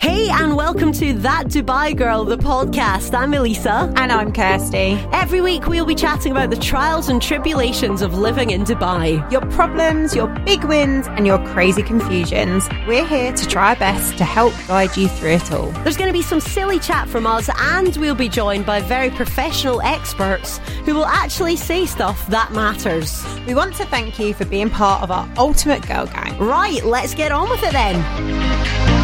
[0.00, 3.12] Hey, and welcome to That Dubai Girl, the podcast.
[3.12, 3.92] I'm Elisa.
[3.96, 4.98] And I'm Kirsty.
[5.12, 9.30] Every week, we'll be chatting about the trials and tribulations of living in Dubai.
[9.30, 12.66] Your problems, your big wins, and your crazy confusions.
[12.88, 15.70] We're here to try our best to help guide you through it all.
[15.82, 19.10] There's going to be some silly chat from us, and we'll be joined by very
[19.10, 23.22] professional experts who will actually say stuff that matters.
[23.46, 26.38] We want to thank you for being part of our ultimate girl gang.
[26.38, 28.99] Right, let's get on with it then.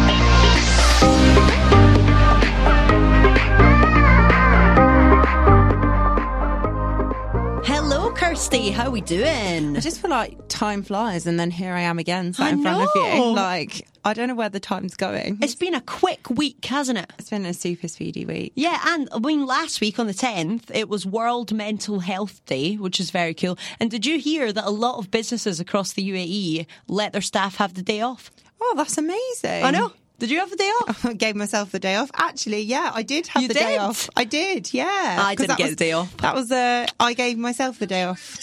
[8.37, 8.69] Kirsty.
[8.69, 9.75] How we doing?
[9.75, 12.61] I just feel like time flies, and then here I am again, sat I in
[12.61, 13.33] front of you.
[13.33, 15.39] Like I don't know where the time's going.
[15.41, 17.11] It's been a quick week, hasn't it?
[17.17, 18.53] It's been a super speedy week.
[18.53, 22.75] Yeah, and I mean, last week on the 10th, it was World Mental Health Day,
[22.75, 23.57] which is very cool.
[23.79, 27.55] And did you hear that a lot of businesses across the UAE let their staff
[27.55, 28.29] have the day off?
[28.61, 29.63] Oh, that's amazing.
[29.63, 29.93] I know.
[30.19, 31.05] Did you have the day off?
[31.11, 32.09] I gave myself the day off.
[32.15, 34.09] Actually, yeah, I did have You the day off.
[34.15, 35.17] I did, yeah.
[35.19, 36.17] I didn't get was- the day off.
[36.17, 38.39] That was uh, I gave myself the day off.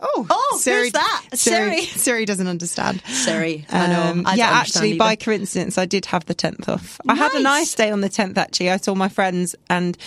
[0.00, 1.24] Oh, Oh, who's that?
[1.34, 1.82] Siri.
[1.82, 2.24] Siri.
[2.26, 3.02] Doesn't understand.
[3.06, 4.00] Sorry, I know.
[4.02, 7.00] Um, I yeah, actually, by coincidence, I did have the tenth off.
[7.08, 7.42] I had a Nice.
[7.42, 8.38] nice day on the tenth.
[8.38, 9.98] Actually, I saw my friends, and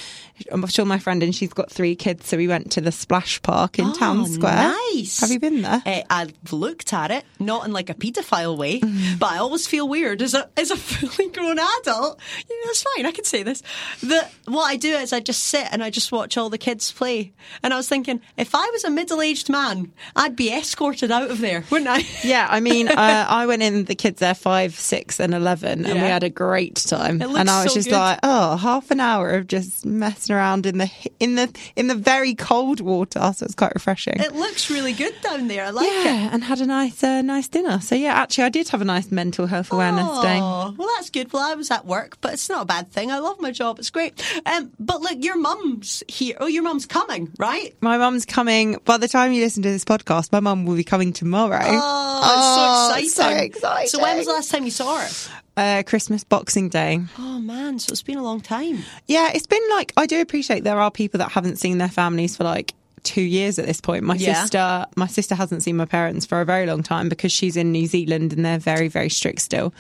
[0.52, 3.42] I saw my friend, and she's got three kids, so we went to the splash
[3.42, 4.74] park in Oh, Town Square.
[4.94, 5.20] nice.
[5.20, 5.82] Have you been there?
[5.86, 9.20] Uh, I've looked at it, not in like a paedophile way, Mm.
[9.20, 12.18] but I always feel weird as a as a fully grown adult.
[12.50, 13.06] You know, it's fine.
[13.06, 13.62] I can say this.
[14.02, 16.92] The what I do is I just sit and I just watch all the kids
[16.94, 17.34] play.
[17.62, 19.81] And I was thinking, if I was a middle aged man,
[20.16, 22.06] I'd be escorted out of there, wouldn't I?
[22.24, 22.94] Yeah, I mean, uh,
[23.30, 23.86] I went in.
[23.86, 27.22] The kids there five, six, and eleven, and we had a great time.
[27.22, 27.96] It and I was so just good.
[27.98, 31.96] like, oh, half an hour of just messing around in the in the in the
[31.96, 33.32] very cold water.
[33.36, 34.20] So it's quite refreshing.
[34.20, 35.66] It looks really good down there.
[35.66, 36.06] I like it.
[36.06, 37.80] yeah, and had a nice uh, nice dinner.
[37.82, 40.40] So yeah, actually, I did have a nice mental health awareness day.
[40.42, 41.34] Oh, well, that's good.
[41.34, 43.12] Well, I was at work, but it's not a bad thing.
[43.12, 43.80] I love my job.
[43.80, 44.22] It's great.
[44.46, 46.38] Um, but look, your mum's here.
[46.40, 47.76] Oh, your mum's coming, right?
[47.82, 48.80] My mum's coming.
[48.86, 51.60] By the time you listen to this podcast, my mum will be coming tomorrow.
[51.64, 53.44] Oh, it's so so exciting.
[53.46, 53.88] exciting.
[53.88, 55.10] So when was the last time you saw her?
[55.58, 57.00] Uh, Christmas Boxing Day.
[57.20, 58.80] Oh man, so it's been a long time.
[59.08, 62.38] Yeah, it's been like I do appreciate there are people that haven't seen their families
[62.38, 62.74] for like
[63.04, 64.04] two years at this point.
[64.04, 64.42] My Yeah.
[64.44, 67.72] sister, my sister hasn't seen my parents for a very long time because she's in
[67.72, 69.74] New Zealand and they're very very strict still.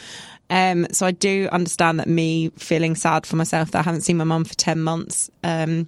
[0.50, 4.18] Um, so I do understand that me feeling sad for myself that I haven't seen
[4.18, 5.88] my mum for ten months um,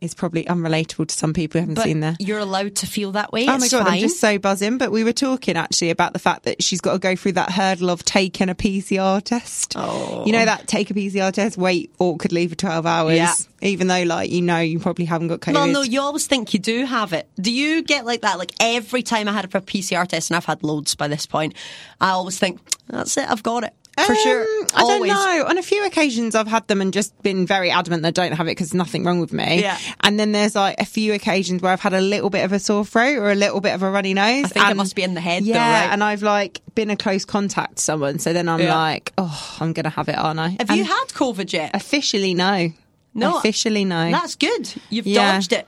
[0.00, 2.16] is probably unrelatable to some people who haven't But seen their.
[2.18, 3.44] you're allowed to feel that way.
[3.48, 3.94] Oh my god, fine.
[3.94, 4.76] I'm just so buzzing.
[4.76, 7.50] But we were talking actually about the fact that she's got to go through that
[7.50, 9.72] hurdle of taking a PCR test.
[9.74, 10.24] Oh.
[10.26, 13.34] You know that take a PCR test, wait awkwardly for 12 hours, Yeah.
[13.62, 15.54] even though like you know you probably haven't got COVID.
[15.54, 17.26] Well, no, you always think you do have it.
[17.40, 18.38] Do you get like that?
[18.38, 21.54] Like every time I had a PCR test, and I've had loads by this point,
[22.00, 23.28] I always think that's it.
[23.30, 23.72] I've got it
[24.04, 24.42] for sure.
[24.42, 25.46] Um, I don't know.
[25.48, 28.36] On a few occasions, I've had them and just been very adamant that I don't
[28.36, 29.60] have it because nothing wrong with me.
[29.62, 29.78] Yeah.
[30.00, 32.58] And then there's like a few occasions where I've had a little bit of a
[32.58, 34.44] sore throat or a little bit of a runny nose.
[34.44, 35.92] I think it must be in the head, though, Yeah, right?
[35.92, 38.76] and I've like been a close contact to someone, so then I'm Yeah.
[38.76, 40.48] like, oh, I'm gonna have it, aren't I?
[40.60, 41.70] Have And you had COVID yet?
[41.74, 42.72] officially no?
[43.14, 43.38] No.
[43.38, 44.10] officially no.
[44.10, 44.74] That's good.
[44.90, 45.32] You've Yeah.
[45.32, 45.66] dodged it.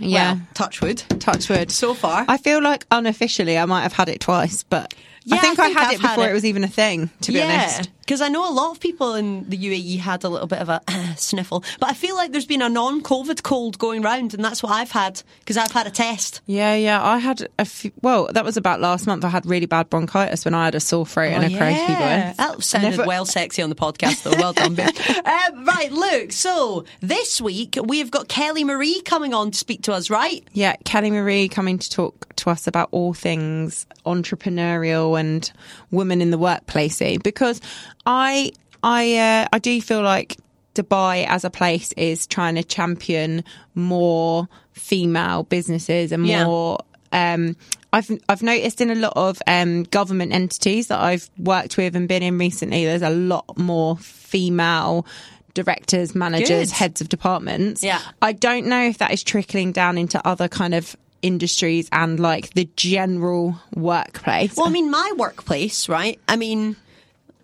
[0.00, 0.32] yeah.
[0.34, 1.04] Well, touch wood.
[1.20, 1.70] Touch wood.
[1.70, 2.24] So far.
[2.26, 4.92] I feel like unofficially I might have had it twice, but
[5.24, 6.30] Yeah, I think I I, had I've it before it.
[6.30, 6.32] it.
[6.34, 7.10] was even a thing.
[7.22, 10.28] To be honest, Because I know a lot of people in the UAE had a
[10.28, 10.80] little bit of a
[11.16, 14.72] sniffle, but I feel like there's been a non-COVID cold going round, and that's what
[14.72, 16.40] I've had because I've had a test.
[16.46, 17.02] yeah, yeah.
[17.04, 19.24] I had a few, well, that was about last month.
[19.24, 22.36] I had really bad bronchitis when I had a sore throat and a croaky voice.
[22.36, 24.32] That sounded Never- well sexy on the podcast, though.
[24.38, 24.88] Well done, babe.
[25.24, 26.32] um, right, look.
[26.32, 30.10] So this week we've got Kelly Marie coming on to speak to us.
[30.10, 30.46] Right?
[30.52, 35.50] Yeah, Kelly Marie coming to talk to us about all things entrepreneurial and
[35.90, 37.60] women in the workplace because
[38.06, 40.36] I I uh, I do feel like
[40.74, 43.44] Dubai as a place is trying to champion
[43.74, 46.44] more female businesses and Yeah.
[46.44, 46.80] more
[47.12, 47.56] um
[47.92, 52.08] I've I've noticed in a lot of um, government entities that I've worked with and
[52.08, 55.06] been in recently, there's a lot more female
[55.54, 56.70] directors, managers, Good.
[56.72, 57.84] heads of departments.
[57.84, 58.00] Yeah.
[58.20, 62.52] I don't know if that is trickling down into other kind of industries and like
[62.54, 64.56] the general workplace.
[64.56, 66.18] Well, I mean, my workplace, right?
[66.26, 66.74] I mean,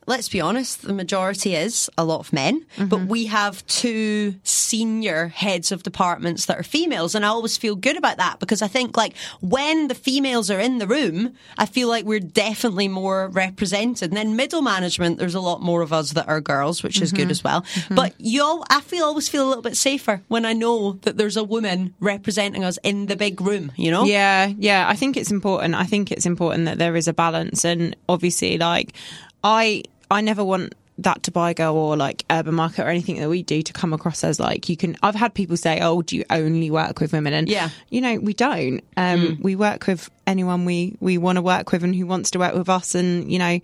[0.06, 3.08] let's be honest, the majority is a lot of men, but mm-hmm.
[3.08, 7.14] we have two senior heads of departments that are females.
[7.14, 10.58] And I always feel good about that because I think, like, when the females are
[10.58, 14.10] in the room, I feel like we're definitely more represented.
[14.10, 17.12] And then middle management, there's a lot more of us that are girls, which is
[17.12, 17.30] good mm-hmm.
[17.30, 17.62] as well.
[17.62, 17.94] Mm-hmm.
[17.94, 21.18] But you all, I feel always feel a little bit safer when I know that
[21.18, 24.04] there's a woman representing us in the big room, you know?
[24.04, 24.88] Yeah, yeah.
[24.88, 25.74] I think it's important.
[25.74, 28.94] I think it's important that there is a balance, and obviously, like
[29.42, 33.42] I, I never want that Dubai Girl or like Urban Market or anything that we
[33.42, 34.96] do to come across as like you can.
[35.02, 37.70] I've had people say, "Oh, do you only work with women?" And Yeah.
[37.88, 38.82] you know, we don't.
[38.98, 42.38] Um, We work with anyone we we want to work with and who wants to
[42.38, 42.94] work with us.
[42.94, 43.60] And you know,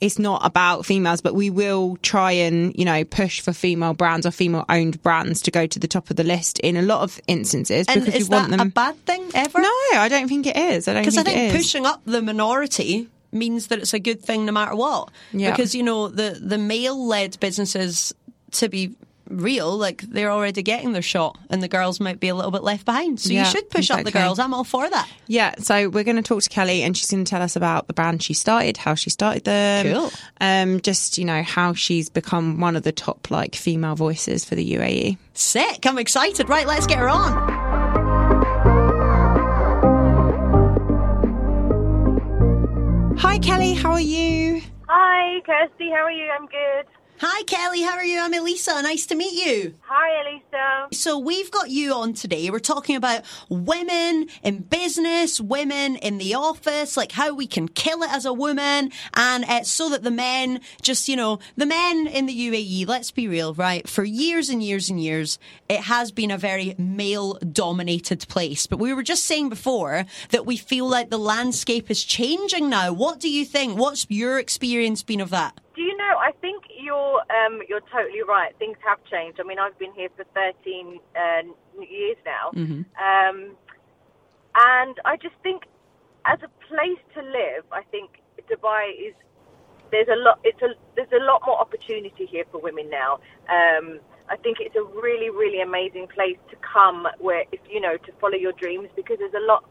[0.00, 4.24] it's not about females, but we will try and you know push for female brands
[4.24, 7.02] or female owned brands to go to the top of the list in a lot
[7.02, 8.68] of instances And because is we want that them.
[8.68, 9.60] a bad thing ever?
[9.60, 10.88] no, I don't think it is.
[10.88, 14.46] I don't Because I think pushing up the minority means that it's a good thing
[14.46, 15.10] no matter what.
[15.32, 15.50] Yeah.
[15.50, 18.14] Because, you know, the, the male led businesses,
[18.52, 18.94] to be
[19.28, 22.62] real, like they're already getting their shot and the girls might be a little bit
[22.62, 23.20] left behind.
[23.20, 24.38] So Yeah, you should push up the girls.
[24.38, 25.06] I'm all for that.
[25.26, 27.86] Yeah, so we're going to talk to Kelly, and she's going to tell us about
[27.88, 30.10] the brand she started, how she started them, Cool.
[30.40, 34.54] um, just you know how she's become one of the top like female voices for
[34.54, 34.72] the.
[34.72, 35.18] UAE.
[35.34, 35.84] Sick.
[35.86, 36.48] I'm excited.
[36.48, 37.67] Right, let's get her on.
[43.20, 43.74] Hi, Kelly.
[43.74, 44.62] How are you?
[44.88, 45.90] Hi, Kirsty.
[45.90, 46.30] How are you?
[46.30, 46.86] I'm good.
[47.20, 47.82] Hi, Kelly.
[47.82, 48.20] How are you?
[48.20, 48.80] I'm Elisa.
[48.80, 49.74] Nice to meet you.
[49.80, 50.96] Hi, Elisa.
[50.96, 52.48] So we've got you on today.
[52.48, 58.04] We're talking about women in business, women in the office, like how we can kill
[58.04, 62.06] it as a woman, and uh, so that the men just, you know, the men
[62.06, 62.86] in the UAE.
[62.86, 63.88] Let's be real, right?
[63.88, 68.68] For years and years and years, it has been a very male-dominated place.
[68.68, 72.92] But we were just saying before that we feel like the landscape is changing now.
[72.92, 73.76] What do you think?
[73.76, 75.58] What's your experience been of that?
[75.74, 76.16] Do you know?
[76.20, 78.56] I think you're um, you're totally right.
[78.58, 79.38] Things have changed.
[79.40, 82.46] I mean, I've been here for 13 uh, years now,
[83.08, 83.38] um,
[84.54, 85.64] and I just think,
[86.24, 89.14] as a place to live, I think Dubai is
[89.92, 90.40] there's a lot.
[90.44, 93.20] It's a there's a lot more opportunity here for women now.
[93.48, 94.00] Um,
[94.30, 98.12] I think it's a really really amazing place to come where if you know to
[98.20, 99.64] follow your dreams because there's a lot.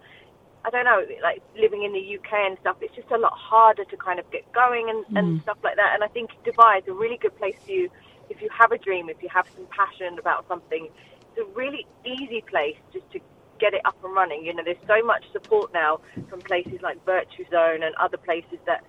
[0.68, 3.86] I don't know, like living in the UK and stuff, it's just a lot harder
[3.86, 5.92] to kind of get going and, and stuff like that.
[5.94, 7.90] And I think Dubai is a really good place for you
[8.30, 10.90] if you have a dream, if you have some passion about something.
[11.30, 13.20] It's a really easy place just to
[13.60, 14.46] get it up and running.
[14.46, 18.84] You know, there's so much support now from places like Virtuzone and other places that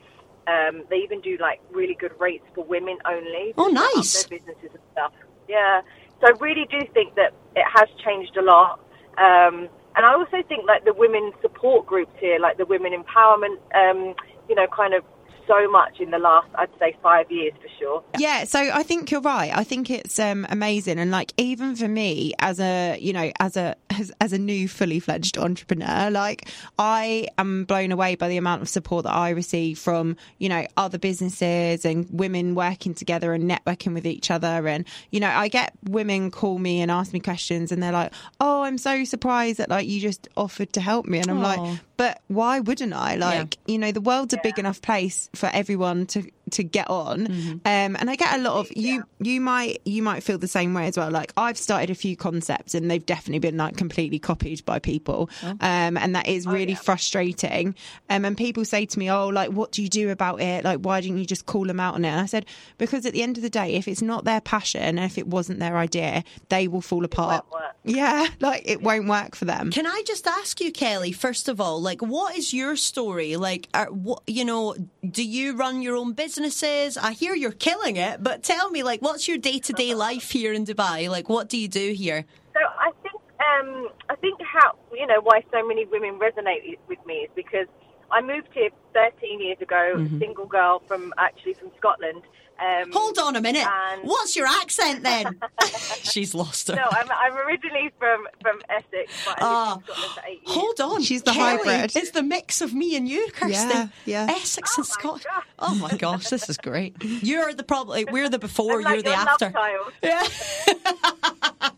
[0.49, 3.55] um, they even do like really good rates for women only.
[3.57, 4.25] Oh, nice.
[4.25, 5.13] Their businesses and stuff.
[5.49, 5.83] Yeah.
[6.21, 8.81] So I really do think that it has changed a lot.
[9.17, 9.69] Um,
[9.99, 14.15] and I also think like the women support groups here, like the women empowerment, um,
[14.49, 15.03] you know, kind of
[15.49, 18.05] so much in the last, I'd say, five years for sure.
[18.19, 19.51] Yeah, so I think you're right.
[19.53, 23.57] I think it's um, amazing, and like even for me as a you know as
[23.57, 26.49] a as, as a new fully fledged entrepreneur, like
[26.79, 30.67] I am blown away by the amount of support that I receive from you know
[30.77, 35.49] other businesses and women working together and networking with each other, and you know I
[35.49, 39.59] get women call me and ask me questions, and they're like, "Oh, I'm so surprised
[39.59, 41.55] that like you just offered to help me," and I'm Aw.
[41.55, 43.17] like, "But why wouldn't I?
[43.17, 47.27] Like you know the world's a big enough place for everyone to to get on."
[47.29, 49.05] Um, and I get a lot of you.
[49.21, 51.11] You might you might feel the same way as well.
[51.11, 55.31] Like I've started a few concepts, and they've definitely been like completely copied by people,
[55.43, 57.75] um, and that is really frustrating.
[58.11, 60.65] Um, and people say to me, "Oh, like what do you do about it?
[60.65, 62.47] Like why didn't you just call them out on it?" And I said,
[62.79, 65.27] "Because at the end of the day, if it's not their passion, and if it
[65.27, 67.45] wasn't their idea, they will fall apart.
[67.85, 71.61] Yeah, like it won't work for them." Can I just ask you, Kelly, first of
[71.61, 73.37] all, like, what is your story?
[73.37, 74.75] Like, are, what, you know,
[75.09, 76.97] do you run your own businesses?
[76.97, 80.31] I hear you're killing it, but tell me, like, what's your day to day life
[80.31, 81.09] here in Dubai?
[81.11, 82.25] Like, what do you do here?
[82.55, 86.99] So I think um, I think how you know why so many women resonate with
[87.07, 87.67] me is because
[88.11, 90.19] I moved here 13 years ago, Mm-hmm.
[90.19, 92.23] single girl from actually from Scotland.
[92.61, 93.67] Um, Hold on a minute.
[93.67, 95.39] And- What's your accent then?
[96.03, 96.75] She's lost her.
[96.75, 100.57] No, I'm, I'm originally from from Essex, but I lived in Scotland for eight years.
[100.57, 101.03] Hold on.
[101.03, 101.97] She's the Kelly, hybrid.
[101.97, 103.53] It's the mix of me and you, Kirsty.
[103.55, 104.27] Yeah, yeah.
[104.31, 105.25] Essex and Oh my Scotland.
[105.61, 106.97] Oh my gosh, this is great.
[107.03, 109.51] You're the probably we're the before, like you're the after.
[109.51, 109.93] child.
[110.03, 110.27] Yeah.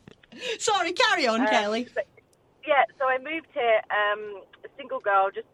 [0.59, 1.87] Sorry, carry on, Um, Kelly.
[1.95, 2.01] so-
[2.67, 5.47] yeah, so I moved here, um, a single girl, just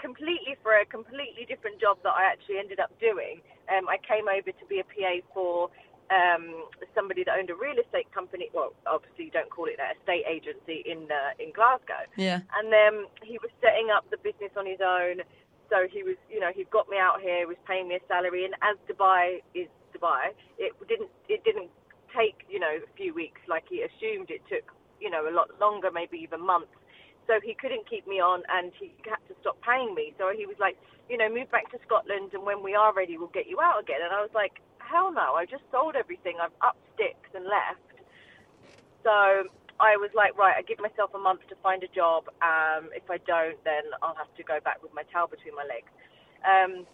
[0.00, 3.40] completely for a completely different job that I actually ended up doing.
[3.68, 5.70] Um, I came over to be a PA for
[6.10, 8.50] um, somebody that owned a real estate company.
[8.52, 12.04] Well, obviously you don't call it that, estate agency in uh, in Glasgow.
[12.16, 12.40] Yeah.
[12.56, 15.24] And then he was setting up the business on his own.
[15.70, 18.44] So he was, you know, he got me out here, was paying me a salary,
[18.44, 21.70] and as Dubai is Dubai, it didn't, it didn't
[22.14, 24.30] take, you know, a few weeks like he assumed.
[24.30, 26.68] It took, you know, a lot longer, maybe even months.
[27.26, 30.12] So he couldn't keep me on, and he had to stop paying me.
[30.18, 30.76] So he was like,
[31.08, 33.80] you know, move back to Scotland, and when we are ready, we'll get you out
[33.80, 34.00] again.
[34.04, 35.34] And I was like, hell no!
[35.34, 36.36] I just sold everything.
[36.40, 37.80] I've up sticks and left.
[39.02, 39.48] So
[39.80, 42.28] I was like, right, I give myself a month to find a job.
[42.40, 45.64] Um, if I don't, then I'll have to go back with my tail between my
[45.64, 45.90] legs.
[46.44, 46.86] Um,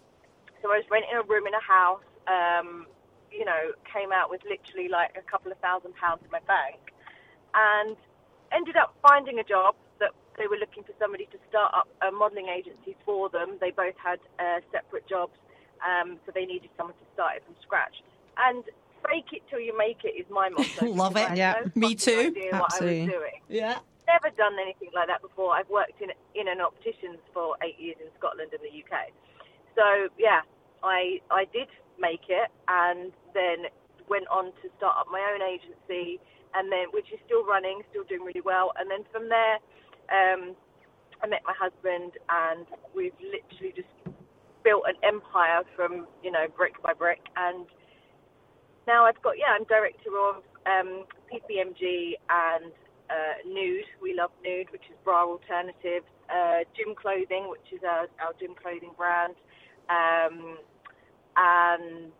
[0.61, 2.03] so I was renting a room in a house.
[2.27, 2.87] Um,
[3.31, 6.79] you know, came out with literally like a couple of thousand pounds in my bank,
[7.55, 7.95] and
[8.51, 9.75] ended up finding a job
[10.37, 13.57] they were looking for somebody to start up a modelling agency for them.
[13.59, 15.33] They both had uh, separate jobs,
[15.83, 17.95] um, so they needed someone to start it from scratch.
[18.37, 18.63] And
[19.09, 20.85] fake it till you make it is my motto.
[20.87, 21.35] Love it.
[21.35, 21.55] Yeah.
[21.75, 22.31] no Me too.
[22.31, 23.41] idea what I Absolutely.
[23.49, 23.79] Yeah.
[24.07, 25.53] never done anything like that before.
[25.53, 29.11] I've worked in in an opticians for eight years in Scotland and the UK.
[29.75, 30.41] So yeah,
[30.83, 31.67] I I did
[31.99, 33.67] make it, and then
[34.09, 36.19] went on to start up my own agency,
[36.55, 38.71] and then which is still running, still doing really well.
[38.77, 39.57] And then from there,
[40.11, 40.55] um,
[41.23, 42.65] I met my husband, and
[42.95, 43.87] we've literally just
[44.63, 47.65] built an empire from you know brick by brick, and
[48.87, 52.71] now I've got yeah, I'm director of um, PPMG and
[53.09, 53.85] uh, Nude.
[54.01, 56.05] We love Nude, which is bra alternatives.
[56.29, 59.35] Uh, Gym Clothing, which is our, our gym clothing brand,
[59.89, 60.57] um,
[61.35, 62.11] and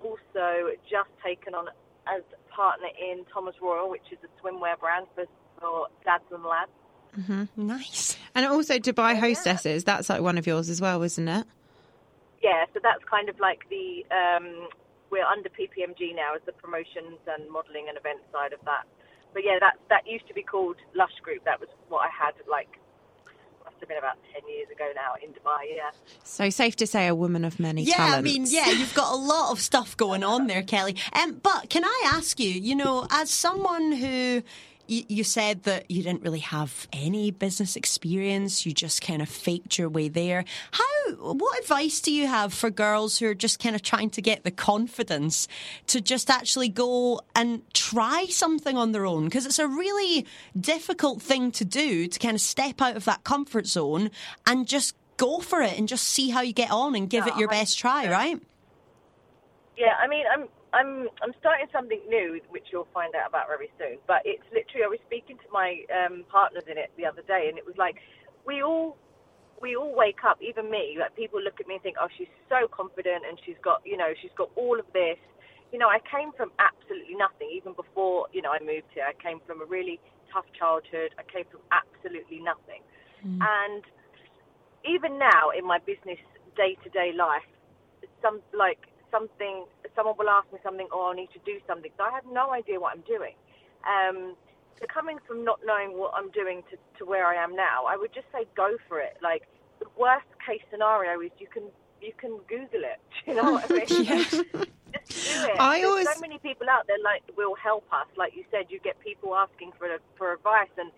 [0.00, 1.68] also just taken on
[2.08, 5.24] as partner in Thomas Royal, which is a swimwear brand for,
[5.60, 6.70] for dads and lads.
[7.56, 8.16] Nice.
[8.34, 11.46] And also Dubai Hostesses, that's like one of yours as well, isn't it?
[12.42, 14.68] Yeah, so that's kind of like the um,
[15.10, 18.84] we're under PPMG now as the promotions and modelling and event side of that.
[19.32, 21.44] But yeah, that that used to be called Lush Group.
[21.44, 22.68] That was what I had like
[23.64, 25.74] must have been about ten years ago now in Dubai.
[25.74, 25.90] Yeah.
[26.22, 28.18] So safe to say a woman of many Yeah, talents.
[28.18, 30.96] I mean, yeah, you've got a lot of stuff going on there, Kelly.
[31.12, 34.42] Um, but can I ask you, you know, as someone who
[34.86, 39.28] you, you said that you didn't really have any business experience, you just kind of
[39.28, 40.44] faked your way there.
[40.72, 40.82] How?
[41.20, 44.44] What advice do you have for girls who are just kind of trying to get
[44.44, 45.48] the confidence
[45.88, 49.24] to just actually go and try something on their own?
[49.24, 50.26] Because it's a really
[50.58, 54.10] difficult thing to do to kind of step out of that comfort zone
[54.46, 57.34] and just go for it and just see how you get on and give it
[57.34, 58.10] Yeah, your best try, 100%.
[58.10, 58.40] right?
[59.76, 63.70] Yeah, I mean, I'm I'm I'm starting something new, which you'll find out about very
[63.78, 64.02] soon.
[64.10, 67.46] But it's literally, I was speaking to my um, partners in it the other day,
[67.48, 68.02] and it was like
[68.42, 68.98] we all
[69.62, 70.98] we all wake up, even me.
[70.98, 73.96] Like people look at me and think, oh, she's so confident, and she's got you
[73.96, 75.18] know she's got all of this.
[75.70, 77.54] You know, I came from absolutely nothing.
[77.54, 80.02] Even before you know I moved here, I came from a really
[80.34, 81.14] tough childhood.
[81.14, 82.82] I came from absolutely nothing,
[83.46, 83.82] and
[84.82, 86.18] even now in my business
[86.58, 87.46] day to day life,
[88.20, 91.90] some like something someone will ask me something or I need to do something.
[91.96, 93.34] So I have no idea what I'm doing.
[93.86, 94.34] Um,
[94.80, 97.96] so coming from not knowing what I'm doing to, to where I am now, I
[97.96, 99.16] would just say go for it.
[99.22, 99.42] Like
[99.78, 101.64] the worst case scenario is you can
[102.02, 103.00] you can Google it.
[103.26, 103.86] You know what I mean?
[104.94, 105.58] Just do it.
[105.58, 108.06] I There's always- so many people out there like will help us.
[108.16, 109.86] Like you said, you get people asking for
[110.18, 110.90] for advice, and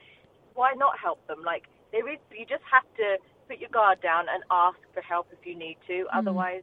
[0.55, 1.43] why not help them?
[1.45, 3.17] Like there is, you just have to
[3.49, 6.07] put your guard down and ask for help if you need to.
[6.13, 6.63] Otherwise,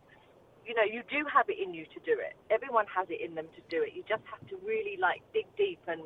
[0.65, 2.35] you know, you do have it in you to do it.
[2.49, 3.93] Everyone has it in them to do it.
[3.95, 6.01] You just have to really like dig deep and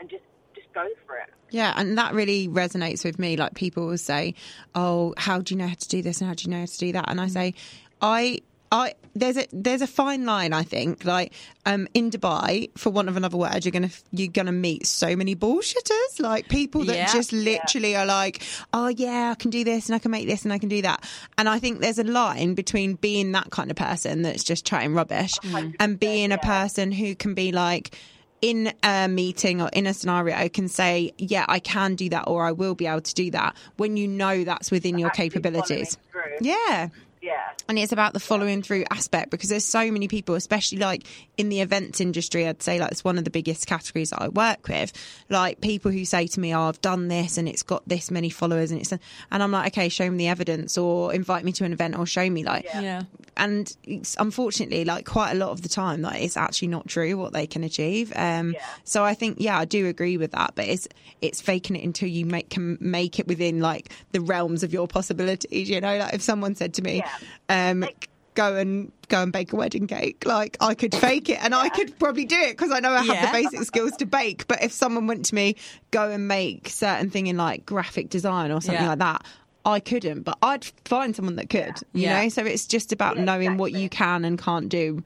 [0.00, 1.30] and just just go for it.
[1.50, 3.36] Yeah, and that really resonates with me.
[3.36, 4.34] Like people will say,
[4.74, 6.66] "Oh, how do you know how to do this and how do you know how
[6.66, 7.30] to do that?" And I mm.
[7.30, 7.54] say,
[8.00, 8.40] "I."
[8.72, 11.32] I, there's a there's a fine line I think like
[11.64, 15.36] um in Dubai for want of another word you're gonna you're gonna meet so many
[15.36, 17.12] bullshitters like people that Yeah.
[17.12, 18.42] just literally are like
[18.72, 20.82] oh yeah I can do this and I can make this and I can do
[20.82, 21.04] that
[21.38, 24.94] and I think there's a line between being that kind of person that's just chatting
[24.94, 25.32] rubbish
[25.78, 27.96] and being a person who can be like
[28.42, 32.44] in a meeting or in a scenario can say, yeah, I can do that or
[32.44, 35.96] I will be able to do that when you know that's within your capabilities.
[36.42, 36.88] Yeah.
[37.24, 37.40] Yeah.
[37.68, 41.04] And it's about the following through aspect because there's so many people, especially like
[41.38, 44.28] in the events industry, I'd say like it's one of the biggest categories that I
[44.28, 44.92] work with.
[45.30, 48.28] Like people who say to me, Oh, I've done this and it's got this many
[48.30, 49.00] followers and it's, and
[49.42, 52.28] I'm like, okay, show me the evidence or invite me to an event or show
[52.28, 53.02] me like, Yeah.
[53.36, 57.16] and it's unfortunately like quite a lot of the time that it's actually not true
[57.16, 58.60] what they can achieve um Yeah.
[58.84, 60.86] so i think yeah i do agree with that but it's
[61.20, 64.86] it's faking it until you make can make it within like the realms of your
[64.86, 67.02] possibilities you know like if someone said to me
[67.48, 71.38] um Like- go and go and bake a wedding cake like i could fake it
[71.44, 73.26] and i could probably do it because i know i have Yeah.
[73.26, 75.54] the basic skills to bake but if someone went to me
[75.92, 78.88] go and make certain thing in like graphic design or something Yeah.
[78.90, 79.24] like that
[79.66, 82.24] I couldn't, but I'd find someone that could, you Yeah.
[82.24, 82.28] know?
[82.28, 85.02] So it's just about Yeah, knowing what you can and can't do,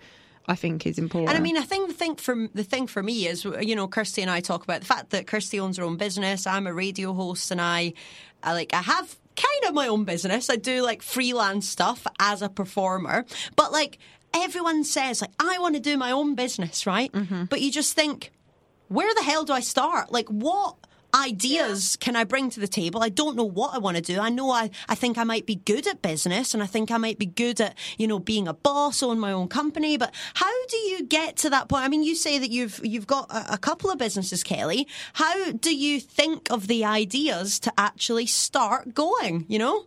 [0.48, 1.28] I think is important.
[1.28, 3.86] And I mean, I think the thing for the thing for me is, you know,
[3.86, 6.44] Kirsty and I talk about the fact that Kirsty owns her own business.
[6.44, 7.92] I'm a radio host, and I,
[8.42, 10.50] I like, I have kind of my own business.
[10.50, 13.24] I do like freelance stuff as a performer,
[13.56, 13.98] but like
[14.34, 17.12] everyone says, like, I want to do my own business, right?
[17.12, 17.44] Mm-hmm.
[17.44, 18.32] But you just think,
[18.88, 20.12] where the hell do I start?
[20.12, 20.76] Like, what
[21.14, 23.02] ideas can I bring to the table?
[23.02, 24.20] I don't know what I want to do.
[24.20, 26.98] I know I, I think I might be good at business and I think I
[26.98, 29.96] might be good at, you know, being a boss, own my own company.
[29.96, 31.84] But how do you get to that point?
[31.84, 34.86] I mean, you say that you've, you've got a, a couple of businesses, Kelly.
[35.14, 39.86] How do you think of the ideas to actually start going, you know?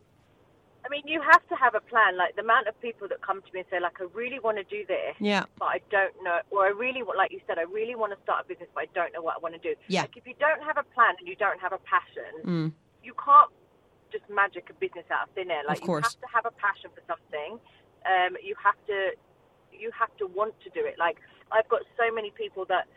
[0.85, 2.17] I mean, you have to have a plan.
[2.17, 4.57] Like the amount of people that come to me and say, like, I really want
[4.57, 5.45] to do this, Yeah.
[5.59, 8.19] but I don't know, or I really want, like you said, I really want to
[8.23, 9.75] start a business, but I don't know what I want to do.
[9.87, 10.01] Yeah.
[10.01, 12.73] Like if you don't have a plan and you don't have a passion, Mm.
[13.03, 13.51] you can't
[14.11, 15.61] just magic a business out of thin air.
[15.67, 16.03] Like Of course.
[16.03, 17.59] you have to have a passion for something.
[18.05, 19.11] Um, you have to,
[19.71, 20.97] you have to want to do it.
[20.97, 21.17] Like
[21.51, 22.87] I've got so many people that,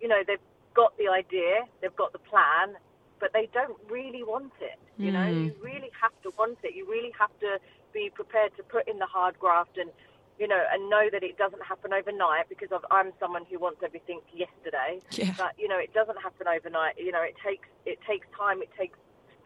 [0.00, 0.42] you know, they've
[0.74, 2.74] got the idea, they've got the plan,
[3.20, 4.78] but they don't really want it.
[4.96, 5.44] You know, Mm.
[5.46, 6.74] you really have to want it.
[6.74, 7.58] You really have to
[7.92, 9.90] be prepared to put in the hard graft and,
[10.38, 13.82] you know, and know that it doesn't happen overnight because of, I'm someone who wants
[13.82, 15.00] everything yesterday.
[15.12, 15.34] Yeah.
[15.36, 16.98] But you know, it doesn't happen overnight.
[16.98, 18.62] You know, it takes it takes time.
[18.62, 18.98] It takes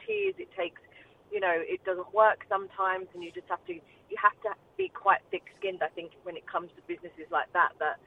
[0.07, 0.35] tears.
[0.39, 0.81] It takes,
[1.33, 4.89] you know, it doesn't work sometimes, and you just have to you have to be
[4.89, 5.83] quite thick-skinned.
[5.83, 7.99] I think when it comes to businesses like that, that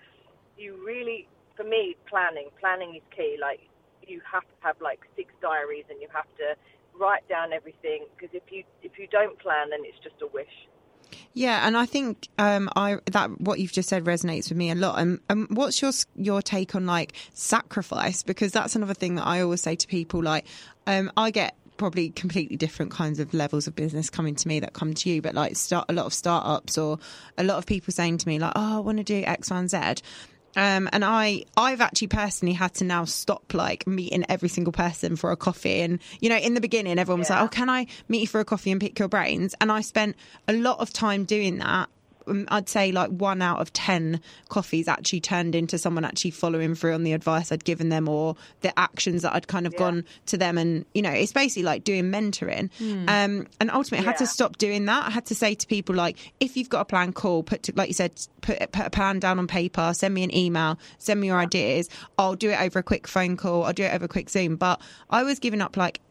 [0.58, 3.38] you really, for me, planning planning is key.
[3.42, 3.62] Like
[4.08, 6.56] you have to have like six diaries, and you have to
[7.00, 10.68] write down everything because if you if you don't plan, then it's just a wish.
[11.34, 14.76] Yeah, and I think um, I that what you've just said resonates with me a
[14.76, 15.00] lot.
[15.00, 18.24] And um, what's your your take on like sacrifice?
[18.24, 20.24] Because that's another thing that I always say to people.
[20.24, 20.48] Like,
[20.88, 24.74] um, I get probably completely different kinds of levels of business coming to me that
[24.74, 26.98] come to you, but like start a lot of startups or
[27.38, 29.60] a lot of people saying to me like, "Oh, I want to do X, Y,
[29.60, 30.02] and Z."
[30.58, 35.16] Um, and I, I've actually personally had to now stop like meeting every single person
[35.16, 35.82] for a coffee.
[35.82, 37.42] And, you know, in the beginning, everyone was Yeah.
[37.42, 39.54] like, oh, can I meet you for a coffee and pick your brains?
[39.62, 40.16] And I spent
[40.48, 41.90] a lot of time doing that.
[42.28, 46.76] Um, I'd say like one out of 10 coffees actually turned into someone actually following
[46.76, 50.06] through on the advice I'd given them or the actions that I'd kind of gone
[50.28, 50.58] to them.
[50.58, 52.70] And, you know, it's basically like doing mentoring.
[53.08, 55.08] Um, and ultimately, I had to stop doing that.
[55.08, 57.74] I had to say to people like, if you've got a plan, call, Put to,
[57.76, 59.94] like you said, put put a plan down on paper.
[59.94, 60.78] Send me an email.
[60.98, 61.90] Send me your ideas.
[62.18, 63.64] I'll do it over a quick phone call.
[63.64, 64.56] I'll do it over a quick Zoom.
[64.56, 66.02] But I was giving up like.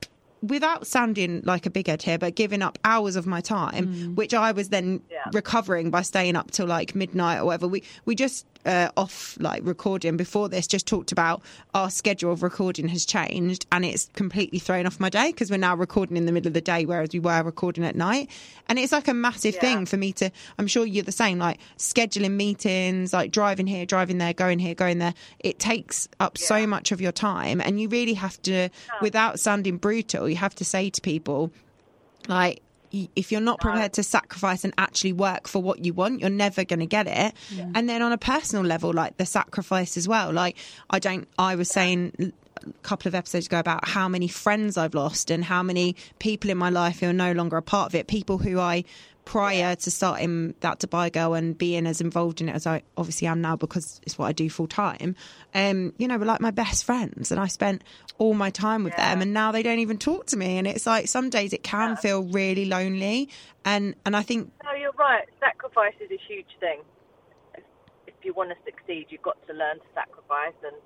[0.49, 4.15] Without sounding like a big head here, but giving up hours of my time, mm.
[4.15, 5.31] which I was then Yeah.
[5.33, 7.69] recovering by staying up till like midnight or whatever.
[7.69, 10.17] We we just uh, off like recording.
[10.17, 11.43] Before this just talked about
[11.75, 15.57] our schedule of recording has changed and it's completely thrown off my day because we're
[15.57, 18.29] now recording in the middle of the day whereas we were recording at night.
[18.69, 19.61] And it's like a massive Yeah.
[19.61, 23.87] thing for me to i'm sure you're the same like scheduling meetings like driving here
[23.87, 25.15] driving there going here going there.
[25.39, 28.69] It takes up so much of your time and you really have to
[29.01, 31.53] without sounding brutal you have to say to people
[32.29, 32.61] like
[33.15, 36.65] if you're not prepared to sacrifice and actually work for what you want you're never
[36.65, 37.35] going to get it.
[37.75, 40.33] And then on a personal level like the sacrifice as well.
[40.33, 40.57] Like
[40.91, 44.95] i don't i was saying a couple of episodes ago about how many friends i've
[44.95, 47.95] lost and how many people in my life who are no longer a part of
[47.95, 48.07] it.
[48.07, 48.85] People who i
[49.27, 53.27] prior to starting that Dubai girl and being as involved in it as I obviously
[53.27, 55.17] am now because it's what I do full time.
[55.53, 57.83] Um, you know, were like my best friends and I spent
[58.19, 59.11] all my time with Yeah.
[59.11, 61.65] them and now they don't even talk to me and it's like some days it
[61.65, 63.29] can feel really lonely
[63.65, 65.25] and and I think No, you're right.
[65.41, 66.81] Sacrifice is a huge thing.
[67.59, 67.65] If,
[68.07, 70.55] if you want to succeed, you've got to learn to sacrifice.
[70.63, 70.77] And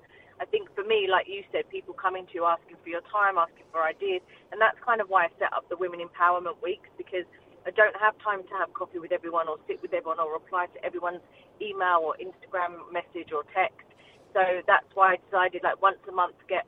[0.41, 3.37] I think for me, like you said, people coming to you asking for your time,
[3.37, 6.89] asking for ideas, and that's kind of why I set up the Women Empowerment Weeks
[6.97, 7.25] because
[7.65, 10.65] I don't have time to have coffee with everyone or sit with everyone or reply
[10.73, 11.21] to everyone's
[11.61, 13.85] email or Instagram message or text.
[14.33, 16.65] So that's why I decided, like once a month, get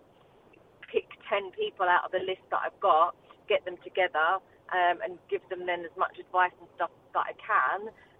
[0.91, 3.15] pick 10 people out of the list that I've got,
[3.49, 4.37] get them together,
[4.69, 7.79] um, and give them then as much advice and stuff that I can,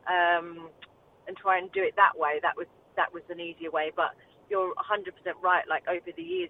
[0.09, 0.69] um,
[1.27, 2.39] and try and do it that way.
[2.41, 3.91] That was that was an easier way.
[3.95, 4.17] But
[4.49, 5.63] you're 100% right.
[5.69, 6.49] Like over the years,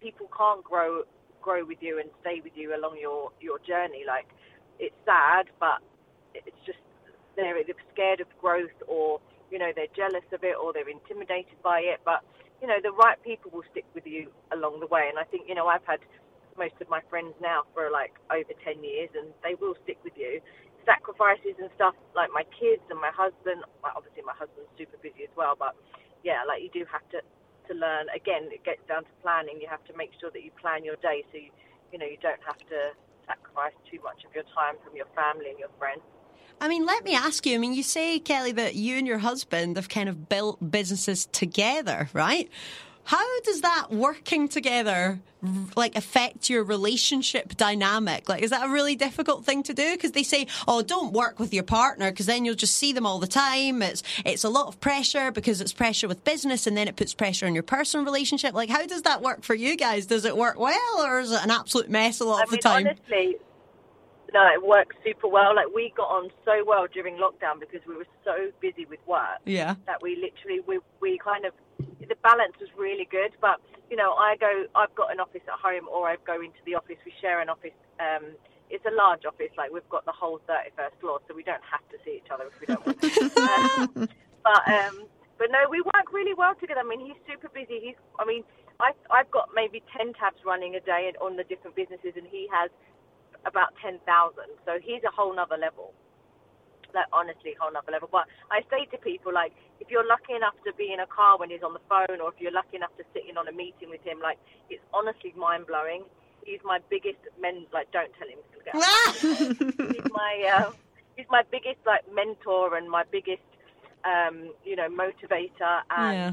[0.00, 1.02] people can't grow
[1.42, 4.04] grow with you and stay with you along your your journey.
[4.06, 4.28] Like
[4.80, 5.84] it's sad, but
[6.34, 6.80] it's just
[7.36, 9.20] they're either scared of growth or
[9.52, 12.00] you know they're jealous of it or they're intimidated by it.
[12.04, 12.24] But
[12.60, 15.06] you know the right people will stick with you along the way.
[15.08, 16.00] And I think you know I've had
[16.58, 20.12] most of my friends now for like over 10 years and they will stick with
[20.16, 20.40] you.
[20.84, 23.62] Sacrifices and stuff like my kids and my husband.
[23.84, 25.76] Well, obviously my husband's super busy as well, but
[26.24, 27.20] yeah, like you do have to
[27.68, 28.08] to learn.
[28.10, 29.60] Again, it gets down to planning.
[29.60, 31.52] You have to make sure that you plan your day so you
[31.92, 32.96] you know you don't have to
[33.30, 36.00] sacrifice too much of your time from your family and your friends.
[36.60, 37.54] I mean, let me ask you.
[37.54, 41.26] I mean, you say, Kelly, that you and your husband have kind of built businesses
[41.26, 42.50] together, right?
[43.10, 45.18] How does that working together
[45.74, 48.28] like affect your relationship dynamic?
[48.28, 49.96] Like, is that a really difficult thing to do?
[49.96, 53.04] Because they say, oh, don't work with your partner because then you'll just see them
[53.04, 53.82] all the time.
[53.82, 57.12] It's it's a lot of pressure because it's pressure with business, and then it puts
[57.12, 58.54] pressure on your personal relationship.
[58.54, 60.06] Like, how does that work for you guys?
[60.06, 62.58] Does it work well, or is it an absolute mess a lot I of the
[62.58, 62.86] time?
[62.86, 63.38] honestly,
[64.32, 65.56] no, it works super well.
[65.56, 69.40] Like we got on so well during lockdown because we were so busy with work
[69.46, 69.74] yeah.
[69.86, 71.54] that we literally we we kind of
[72.08, 73.32] the balance was really good.
[73.40, 73.60] But
[73.90, 76.74] you know, I go, I've got an office at home, or I go into the
[76.74, 76.96] office.
[77.04, 77.76] We share an office.
[77.98, 78.36] Um,
[78.70, 79.50] it's a large office.
[79.58, 82.44] Like we've got the whole 31st floor, so we don't have to see each other
[82.46, 83.08] if we don't want to.
[83.42, 84.08] um,
[84.46, 85.06] but um,
[85.38, 86.80] but no, we work really well together.
[86.80, 87.80] I mean, he's super busy.
[87.82, 88.44] He's, I mean,
[88.78, 92.46] I I've got maybe 10 tabs running a day on the different businesses, and he
[92.52, 92.70] has
[93.46, 94.04] about 10,000.
[94.66, 95.94] So he's a whole nother level.
[96.94, 98.08] Like honestly, whole nother level.
[98.10, 101.38] But I say to people, like, if you're lucky enough to be in a car
[101.38, 103.52] when he's on the phone, or if you're lucky enough to sit in on a
[103.52, 106.04] meeting with him, like, it's honestly mind blowing.
[106.44, 107.66] He's my biggest men.
[107.72, 108.38] Like, don't tell him.
[109.92, 110.32] He's my
[110.66, 110.72] uh,
[111.16, 113.42] he's my biggest like mentor and my biggest
[114.04, 116.32] um, you know motivator and Yeah.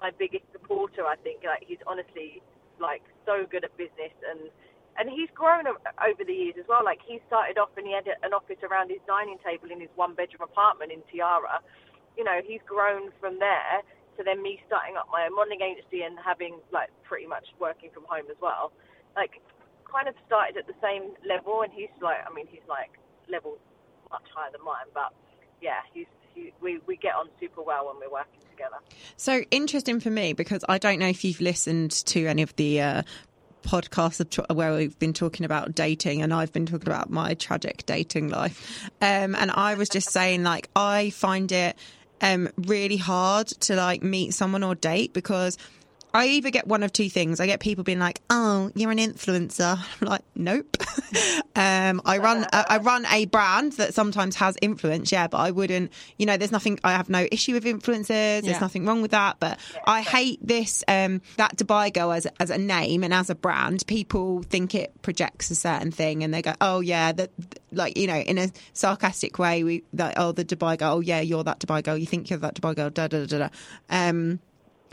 [0.00, 1.04] my biggest supporter.
[1.04, 2.42] I think like he's honestly
[2.80, 4.50] like so good at business and
[4.98, 6.84] and he's grown over the years as well.
[6.84, 9.90] Like he started off and he had an office around his dining table in his
[9.96, 11.60] one bedroom apartment in Tiara.
[12.16, 13.82] You know, he's grown from there
[14.16, 17.90] to then me starting up my own modelling agency and having like pretty much working
[17.90, 18.72] from home as well.
[19.16, 19.42] Like
[19.90, 23.58] kind of started at the same level and he's like I mean he's like level
[24.10, 25.14] much higher than mine, but
[25.60, 26.06] yeah, he's
[26.60, 28.76] we we get on super well when we're working together.
[29.16, 32.80] So interesting for me because I don't know if you've listened to any of the
[32.80, 33.02] uh,
[34.30, 38.28] tr- where we've been talking about dating, and I've been talking about my tragic dating
[38.28, 38.88] life.
[39.00, 41.76] Um, and I was just saying, like, I find it
[42.20, 45.58] um, really hard to like meet someone or date because.
[46.14, 47.40] I either get one of two things.
[47.40, 50.76] I get people being like, "Oh, you're an influencer." I'm like, "Nope."
[51.56, 55.50] um, I run I I run a brand that sometimes has influence, yeah, but I
[55.50, 55.92] wouldn't.
[56.16, 56.78] You know, there's nothing.
[56.84, 58.06] I have no issue with influencers.
[58.42, 58.58] There's Yeah.
[58.60, 59.40] nothing wrong with that.
[59.40, 63.34] But I hate this um, that Dubai Girl as as a name and as a
[63.34, 63.84] brand.
[63.88, 67.30] People think it projects a certain thing, and they go, "Oh yeah, that."
[67.72, 70.98] Like you know, in a sarcastic way, we like, oh the Dubai girl.
[70.98, 71.98] Oh yeah, you're that Dubai girl.
[71.98, 72.88] You think you're that Dubai girl.
[72.88, 73.38] Da da da da.
[73.38, 73.48] da.
[73.90, 74.38] Um,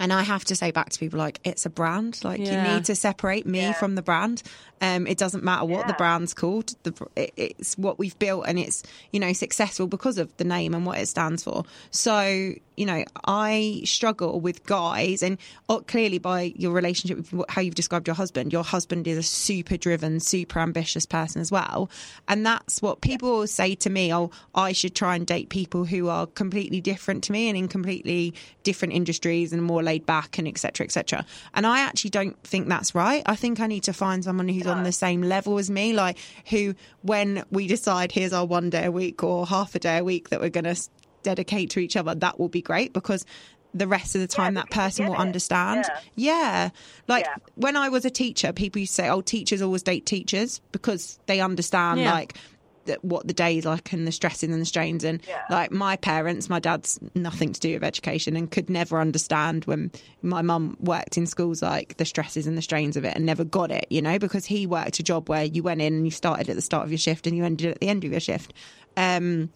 [0.01, 2.19] and I have to say back to people like it's a brand.
[2.23, 2.67] Like Yeah.
[2.67, 3.73] you need to separate me Yeah.
[3.73, 4.43] from the brand.
[4.81, 6.73] Um, it doesn't matter what the brand's called.
[6.83, 10.73] The, it, it's what we've built, and it's you know successful because of the name
[10.73, 11.63] and what it stands for.
[11.91, 15.37] So you know, I struggle with guys, and
[15.69, 19.21] oh, clearly by your relationship with how you've described your husband, your husband is a
[19.21, 21.91] super driven, super ambitious person as well,
[22.27, 24.11] and that's what people always say to me.
[24.11, 27.67] Oh, I should try and date people who are completely different to me and in
[27.67, 30.83] completely different industries and more laid back and etc.
[30.83, 31.23] etc.
[31.53, 33.21] And I actually don't think that's right.
[33.27, 36.17] I think I need to find someone who's on the same level as me, like
[36.49, 40.03] who, when we decide here's our one day a week or half a day a
[40.03, 40.75] week that we're going to
[41.23, 43.25] dedicate to each other, that will be great because
[43.73, 45.19] the rest of the time that person will it.
[45.19, 45.85] understand.
[45.87, 45.99] Yeah.
[46.15, 46.69] Yeah.
[47.07, 47.35] Like Yeah.
[47.55, 51.19] when I was a teacher, people used to say, oh, teachers always date teachers because
[51.27, 52.11] they understand Yeah.
[52.11, 52.37] like
[52.85, 55.43] that what the day is like and the stresses and the strains and Yeah.
[55.51, 59.91] like my parents my dad's nothing to do with education and could never understand when
[60.23, 63.43] my mum worked in schools like the stresses and the strains of it and never
[63.43, 66.11] got it you know because he worked a job where you went in and you
[66.11, 68.19] started at the start of your shift and you ended at the end of your
[68.19, 68.51] shift
[68.97, 69.49] um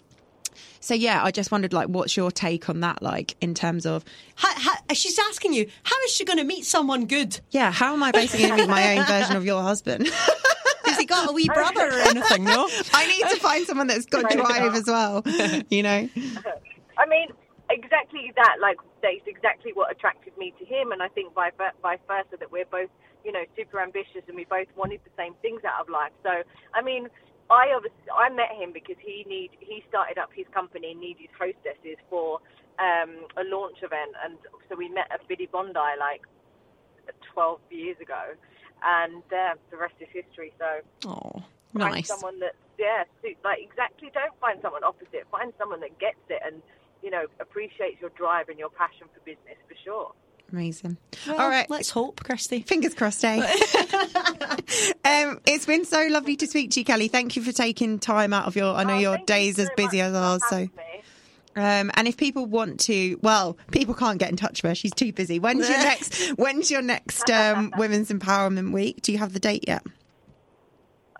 [0.79, 4.03] so yeah i just wondered like what's your take on that like in terms of
[4.35, 7.39] How, how, she's asking you, how is she going to meet someone good?
[7.51, 10.07] yeah how am i basically going to meet my own version of your husband
[10.85, 12.43] Has he got a wee brother or anything?
[12.43, 12.67] No.
[12.93, 15.23] i need to find someone that's got drive as well
[15.69, 16.07] you know
[16.97, 17.27] I mean,
[17.69, 18.55] exactly that.
[18.61, 22.37] Like, that's exactly what attracted me to him, and I think vice ver- vice versa
[22.39, 22.89] that we're both,
[23.23, 26.11] you know, super ambitious, and we both wanted the same things out of life.
[26.23, 26.29] So,
[26.73, 27.09] I mean,
[27.49, 31.29] I obviously I met him because he need he started up his company and needed
[31.37, 32.39] hostesses for
[32.79, 36.21] um, a launch event, and so we met at Bidi Bondi like
[37.33, 38.33] 12 years ago,
[38.83, 40.53] and uh, the rest is history.
[40.57, 41.43] So Oh,
[41.77, 42.07] find nice.
[42.07, 46.41] someone that yeah suit like exactly don't find someone opposite find someone that gets it
[46.45, 46.61] and
[47.03, 50.11] you know appreciates your drive and your passion for business for sure
[50.55, 52.61] amazing Well, all right let's hope, Kirsty.
[52.61, 53.35] Fingers crossed, eh?
[55.05, 57.07] um, it's been so lovely to speak to you, Kelly.
[57.07, 58.73] Thank you for taking time out of your.
[58.73, 60.41] I know Oh, your thank you days as busy as ours.
[60.49, 60.69] So,
[61.57, 64.75] um, and if people want to, well, people can't get in touch with her.
[64.75, 65.39] She's too busy.
[65.39, 66.29] When's your next?
[66.37, 69.01] When's your next um, Women's Empowerment Week?
[69.01, 69.83] Do you have the date yet?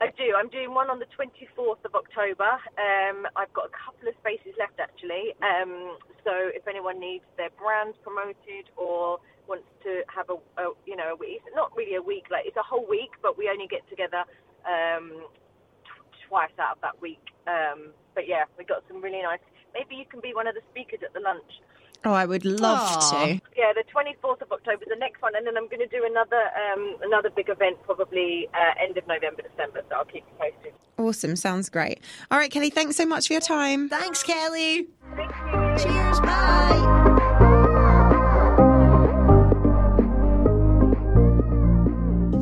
[0.06, 0.38] I do.
[0.38, 2.62] I'm doing one on the 24th of October.
[2.78, 5.34] Um, I've got a couple of spaces left actually.
[5.42, 9.18] Um, so if anyone needs their brand promoted or
[9.50, 12.46] wants to have a, a you know, a week, it's not really a week, like
[12.46, 14.22] it's a whole week, but we only get together
[14.70, 15.26] um,
[15.82, 17.26] t- twice out of that week.
[17.50, 19.42] Um, but yeah, we got some really nice.
[19.74, 21.50] Maybe you can be one of the speakers at the lunch.
[22.08, 23.26] Oh, I would love Aw.
[23.26, 23.42] to.
[23.58, 26.06] Yeah, the 24th of October is the next one, and then I'm going to do
[26.06, 26.40] another
[26.74, 29.82] um, another big event probably uh, end of November, December.
[29.90, 30.74] So I'll keep you posted.
[30.98, 31.36] Awesome.
[31.36, 32.00] Sounds great.
[32.30, 33.90] All right, Kelly, thanks so much for your time.
[33.90, 34.88] Thanks, Kelly.
[35.16, 35.84] Thank you.
[35.92, 36.20] Cheers.
[36.20, 36.92] Bye.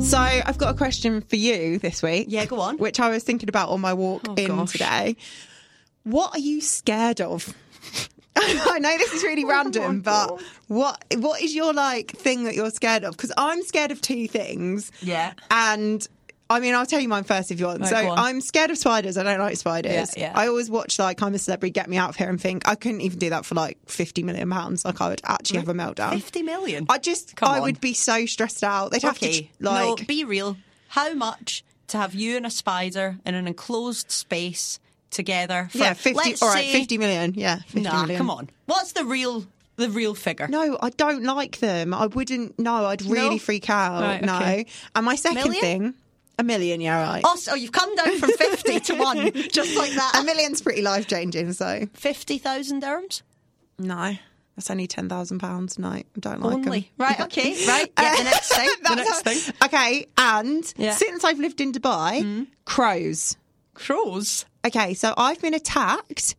[0.00, 2.26] So I've got a question for you this week.
[2.28, 2.76] Yeah, go on.
[2.76, 4.72] Which I was thinking about on my walk Oh, in gosh.
[4.72, 5.16] today.
[6.02, 7.54] What are you scared of?
[8.66, 12.70] I know this is really random, but what what is your like thing that you're
[12.70, 13.16] scared of?
[13.16, 14.90] Because I'm scared of two things.
[15.00, 15.32] Yeah.
[15.50, 16.06] And
[16.50, 17.80] I mean, I'll tell you mine first if you want.
[17.80, 18.10] Right, so.
[18.10, 19.16] I'm scared of spiders.
[19.16, 20.14] I don't like spiders.
[20.16, 20.32] Yeah, yeah.
[20.34, 22.74] I always watch like I'm a celebrity, get me out of here, and think I
[22.74, 24.84] couldn't even do that for like 50 million pounds.
[24.84, 26.12] Like I would actually have a meltdown.
[26.12, 26.86] 50 million.
[26.88, 27.62] I just, Come I on.
[27.62, 28.90] would be so stressed out.
[28.90, 29.40] They'd have okay.
[29.40, 30.00] to like.
[30.00, 30.56] no, be real.
[30.88, 34.78] How much to have you and a spider in an enclosed space
[35.14, 35.68] together?
[35.72, 37.34] For, yeah, 50, all right, say- 50 million.
[37.34, 38.18] Yeah, 50 Nah, million.
[38.18, 38.50] come on.
[38.66, 39.46] What's the real
[39.76, 40.46] the real figure?
[40.48, 41.92] No, I don't like them.
[41.94, 42.58] I wouldn't.
[42.58, 43.38] No, I'd really No?
[43.38, 44.02] freak out.
[44.02, 44.36] Right, no.
[44.36, 44.66] okay.
[44.94, 45.60] And my second Million?
[45.60, 45.94] thing,
[46.38, 46.80] a million.
[46.80, 47.22] Yeah, right.
[47.24, 50.20] Oh, so you've come down from 50 to 1, just like that.
[50.20, 51.52] A million's pretty life changing.
[51.54, 53.22] So 50,000 dirhams?
[53.78, 54.14] no,
[54.54, 55.76] that's only ten thousand pounds.
[55.78, 56.06] a night.
[56.16, 56.54] I don't like.
[56.54, 56.92] Only.
[56.96, 57.90] Right, okay, right.
[58.00, 58.68] Yeah, the next thing.
[58.84, 59.54] The next thing.
[59.64, 60.92] Okay, and Yeah.
[60.92, 60.98] Mm.
[60.98, 63.36] since I've lived in Dubai, crows.
[63.74, 64.44] Crows.
[64.64, 66.36] Okay, so I've been attacked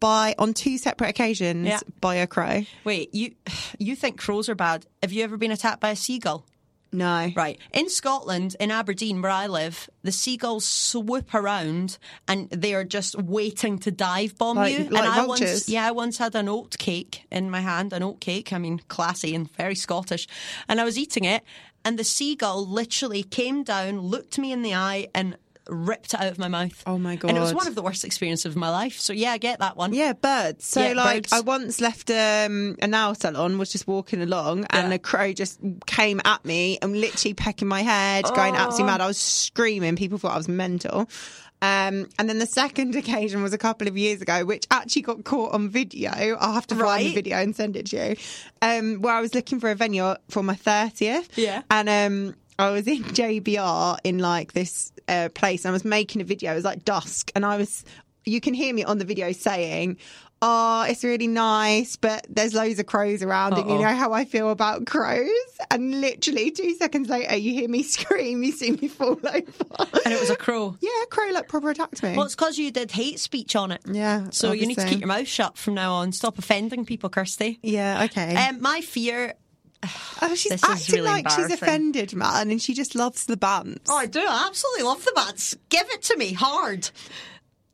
[0.00, 1.80] by on two separate occasions Yeah.
[2.00, 2.62] by a crow.
[2.84, 3.34] Wait, you
[3.78, 4.86] you think crows are bad?
[5.02, 6.44] Have you ever been attacked by a seagull?
[6.92, 7.58] No, Right.
[7.74, 13.16] In Scotland, in Aberdeen, where I live, the seagulls swoop around and they are just
[13.20, 14.84] waiting to dive bomb Like- you.
[14.88, 15.50] like and I vultures?
[15.50, 18.52] once, yeah, I once had an oat cake in my hand, an oat cake.
[18.52, 20.26] I mean, classy and very Scottish.
[20.68, 21.42] And I was eating it,
[21.84, 25.36] and the seagull literally came down, looked me in the eye, and
[25.68, 26.82] ripped it out of my mouth.
[26.86, 27.28] Oh my god!
[27.28, 28.98] And it was one of the worst experiences of my life.
[29.00, 29.92] So yeah, I get that one.
[29.94, 30.64] Yeah, birds.
[30.66, 31.32] So Yeah, like birds.
[31.32, 35.58] I once left um, a nail salon, was just walking along, and a crow just
[35.86, 38.86] came at me and literally pecking my head, going absolutely Oh.
[38.86, 39.00] mad.
[39.00, 39.96] I was screaming.
[39.96, 41.08] People thought I was mental.
[41.62, 45.24] Um, and then the second occasion was a couple of years ago, which actually got
[45.24, 46.10] caught on video.
[46.38, 48.16] I'll have to find the video and send it to you.
[48.60, 51.36] Um, where I was looking for a venue for my thirtieth.
[51.38, 51.62] Yeah.
[51.70, 56.20] And um, I was in JBR in like this uh, place and I was making
[56.20, 56.52] a video.
[56.52, 57.84] It was like dusk and I was,
[58.24, 59.98] you can hear me on the video saying,
[60.42, 64.26] Oh, it's really nice, but there's loads of crows around, and you know how I
[64.26, 65.30] feel about crows.
[65.70, 69.24] And literally two seconds later, you hear me scream, you see me fall over.
[70.04, 70.76] And it was a crow.
[70.82, 72.14] yeah, a crow like proper attacked me.
[72.14, 73.80] Well, it's because you did hate speech on it.
[73.90, 76.12] Yeah, So you need to keep your mouth shut from now on.
[76.12, 77.58] Stop offending people, Kirsty.
[77.62, 78.36] yeah, okay.
[78.36, 79.32] Um, my fear.
[79.84, 83.36] Oh, she's this is acting really like she's offended, man, and she just loves the
[83.36, 83.86] bants.
[83.88, 84.20] Oh, I do.
[84.20, 85.56] I absolutely love the bats.
[85.68, 86.90] Give it to me hard.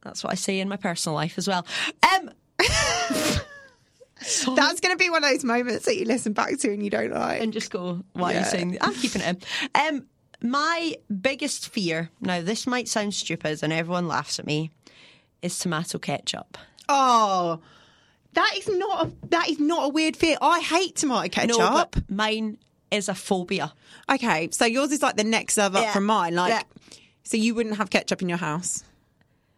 [0.03, 1.67] That's what I say in my personal life as well.
[2.13, 2.31] Um,
[4.57, 6.91] That's going to be one of those moments that you listen back to and you
[6.91, 7.41] don't like.
[7.41, 8.79] and just go, why are you saying?
[8.81, 9.97] I'm keeping it in.
[9.97, 10.07] Um,
[10.43, 12.11] my biggest fear.
[12.21, 14.71] Now, this might sound stupid, and everyone laughs at me.
[15.41, 16.57] Is tomato ketchup.
[16.89, 17.61] Oh,
[18.35, 20.37] that is not a, that is not a weird fear.
[20.41, 21.59] I hate tomato ketchup.
[21.59, 22.59] No, but mine
[22.91, 23.73] is a phobia.
[24.11, 25.93] okay, so yours is like the next level up Yeah.
[25.93, 26.35] from mine.
[26.35, 26.63] Like, Yeah.
[27.25, 28.85] so you wouldn't have ketchup in your house.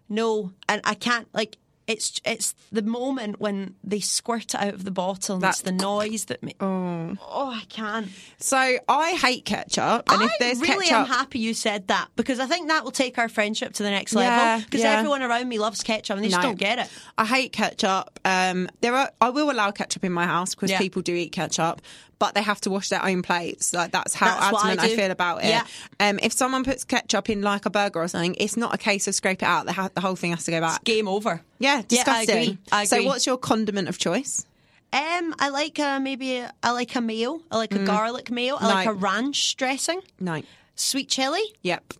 [0.09, 1.57] No, and I can't like.
[1.87, 5.37] It's it's the moment when they squirt it out of the bottle.
[5.37, 6.55] And it's the noise that me.
[6.61, 8.09] Oh, oh, I can't.
[8.39, 8.57] So
[8.89, 12.41] I hate ketchup, and if I there's really ketchup, am happy you said that because
[12.41, 14.65] I think that will take our friendship to the next Yeah, level.
[14.65, 14.93] Because yeah.
[14.99, 16.49] everyone around me loves ketchup and they just No.
[16.49, 16.89] don't get it.
[17.19, 18.19] I hate ketchup.
[18.25, 20.79] Um, there are I will allow ketchup in my house because Yeah.
[20.79, 21.83] people do eat ketchup,
[22.25, 23.75] but they have to wash their own plates.
[23.75, 25.49] Like that's how That's what I adamant I, feel about it.
[25.49, 25.67] Yeah.
[26.01, 29.07] Um, if someone puts ketchup in like a burger or something, it's not a case
[29.07, 29.67] of scrape it out.
[29.67, 30.83] The, ha- the whole thing has to go back.
[30.85, 31.43] Game over.
[31.59, 32.37] Yeah, disgusting.
[32.37, 32.59] I agree.
[32.73, 34.47] I So, what's your condiment of choice?
[34.91, 37.43] Um, I like uh, maybe a, I like a mayo.
[37.51, 38.57] I like a garlic mayo.
[38.59, 40.01] I like a ranch dressing.
[40.19, 40.41] No.
[40.77, 41.43] Sweet chili.
[41.61, 41.93] Yep.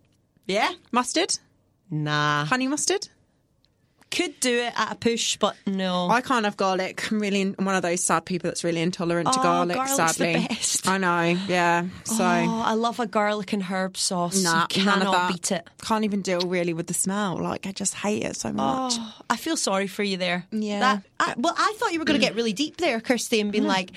[0.47, 0.71] Yeah.
[0.91, 1.37] Mustard,
[1.91, 2.45] Nah.
[2.45, 3.09] honey mustard.
[4.15, 6.09] Could do it at a push, but no.
[6.09, 7.11] I can't have garlic.
[7.11, 9.75] I'm really I'm one of those sad people that's really intolerant to Oh, garlic.
[9.75, 10.87] garlic's the sadly, best.
[10.87, 11.37] I know.
[11.47, 11.85] Yeah.
[12.05, 12.23] So.
[12.23, 14.41] oh, I love a garlic and herb sauce.
[14.41, 15.67] Nah, you cannot beat it.
[15.81, 17.37] Can't even deal really with the smell.
[17.37, 18.93] Like I just hate it so much.
[18.95, 20.45] Oh, I feel sorry for you there.
[20.51, 20.79] Yeah.
[20.79, 22.29] That, I, well, I thought you were going to mm.
[22.29, 23.69] get really deep there, Kirsty, and being mm-hmm.
[23.69, 23.91] like,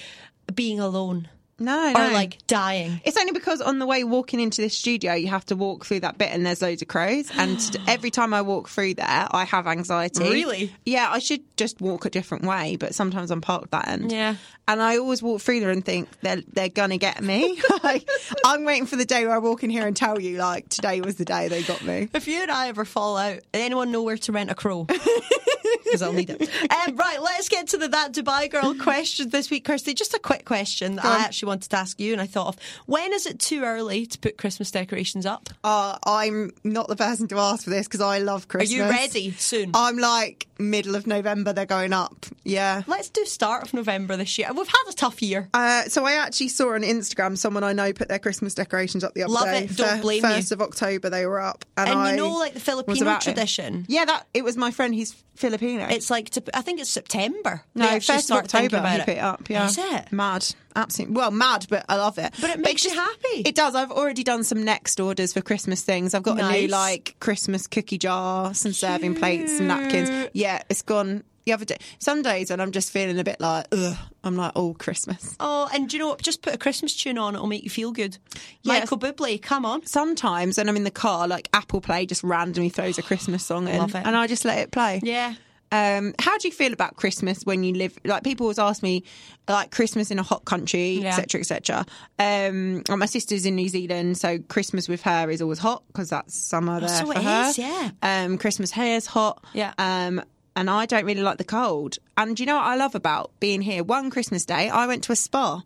[0.53, 1.29] being alone.
[1.61, 2.13] No, Or no.
[2.13, 3.01] like dying?
[3.05, 6.01] It's only because on the way walking into this studio, you have to walk through
[6.01, 7.31] that bit and there's loads of crows.
[7.37, 10.23] And every time I walk through there, I have anxiety.
[10.23, 10.73] Really?
[10.87, 14.13] Yeah, I should just walk a different way, but sometimes I'm parked that end.
[14.13, 14.37] Yeah.
[14.69, 17.59] And I always walk through there and think they're they're gonna get me.
[17.83, 18.07] like
[18.45, 21.01] I'm waiting for the day where I walk in here and tell you like today
[21.01, 22.09] was the day they got me.
[22.13, 24.87] If you and I ever fall out, anyone know where to rent a crow?
[25.85, 26.43] Because I'll need it.
[26.71, 29.95] Um, right, let's get to the That Dubai Girl question this week, Kirsty.
[29.95, 32.57] Just a quick question that I actually wanted to ask you and I thought of.
[32.87, 35.49] When is it too early to put Christmas decorations up?
[35.65, 38.73] Uh, I'm not the person to ask for this because I love Christmas.
[38.73, 39.71] Are you ready soon?
[39.75, 41.53] I'm like middle of November.
[41.53, 42.27] They're going up.
[42.45, 42.83] Yeah.
[42.87, 44.49] Let's do start of November this year.
[44.53, 45.49] We've had a tough year.
[45.55, 49.15] Uh, so I actually saw on Instagram someone I know put their Christmas decorations up
[49.15, 49.65] the other Love day.
[49.65, 49.77] it.
[49.77, 50.29] Don't blame you.
[50.29, 53.33] First of October they were up, and, And you know, like the Filipino about it.
[53.33, 53.87] tradition.
[53.89, 54.95] Yeah, that it was my friend.
[54.95, 55.58] He's Filipino.
[55.61, 57.63] It's like to, I think it's September.
[57.75, 58.77] No, first of October.
[58.79, 59.05] about it.
[59.07, 59.49] put it up.
[59.51, 60.13] Yeah, Is it?
[60.13, 60.47] mad?
[60.77, 61.15] Absolutely.
[61.17, 62.33] Well, mad, but I love it.
[62.41, 63.43] But it makes you happy.
[63.45, 63.75] It does.
[63.75, 66.15] I've already done some next orders for Christmas things.
[66.15, 70.31] I've got a new like Christmas cookie jar, some serving plates, some napkins.
[70.33, 71.25] Yeah, it's gone.
[71.47, 74.53] The other day, some days when I'm just feeling a bit like, ugh, I'm like,
[74.55, 75.35] oh, Christmas.
[75.41, 76.21] Oh, and do you know what?
[76.21, 78.19] Just put a Christmas tune on; it'll make you feel good.
[78.61, 78.83] Yes.
[78.93, 79.87] Michael Bublé, come on.
[79.87, 83.67] sometimes when I'm in the car, like Apple Play just randomly throws a Christmas song
[83.67, 84.03] in, Love it.
[84.05, 85.01] and I just let it play.
[85.03, 85.37] Yeah.
[85.71, 87.99] Um, how do you feel about Christmas when you live?
[88.05, 89.05] Like people always ask me,
[89.49, 91.09] like Christmas in a hot country, Yeah.
[91.09, 91.87] etc., etc.
[92.19, 96.35] Um, my sister's in New Zealand, so Christmas with her is always hot because that's
[96.35, 97.47] summer there so for it her.
[97.51, 97.91] is, yeah.
[98.03, 99.45] Um, Christmas here is hot.
[99.53, 99.73] Yeah.
[99.79, 100.23] Um,
[100.57, 101.99] and I don't really like the cold.
[102.17, 103.85] And do you know what I love about being here?
[103.85, 105.63] One Christmas day, I went to a spa.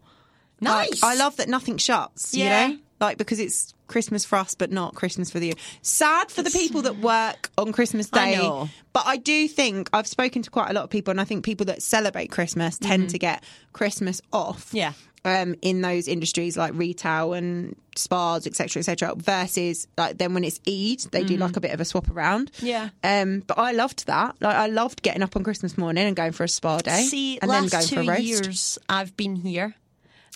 [0.60, 1.02] Like, Nice.
[1.02, 2.34] I love that nothing shuts.
[2.34, 2.66] Yeah.
[2.66, 5.52] You know, like because it's Christmas for us, but not Christmas for you.
[5.82, 8.38] Sad for the people that work on Christmas I Day.
[8.38, 8.68] know.
[8.92, 11.44] But I do think I've spoken to quite a lot of people, and I think
[11.44, 14.68] people that celebrate Christmas tend to get Christmas off.
[14.68, 14.76] Mm-hmm.
[14.78, 14.92] Yeah.
[15.24, 20.58] Um, in those industries like retail and spas, etc., etc., versus like then when it's
[20.66, 22.50] Eid, they do like a bit of a swap around.
[22.54, 22.66] Mm-hmm.
[22.66, 22.88] Yeah.
[23.04, 24.34] Um, but I loved that.
[24.40, 27.38] Like I loved getting up on Christmas morning and going for a spa day, See,
[27.40, 28.22] and then last going two for a roast.
[28.22, 29.76] years I've been here.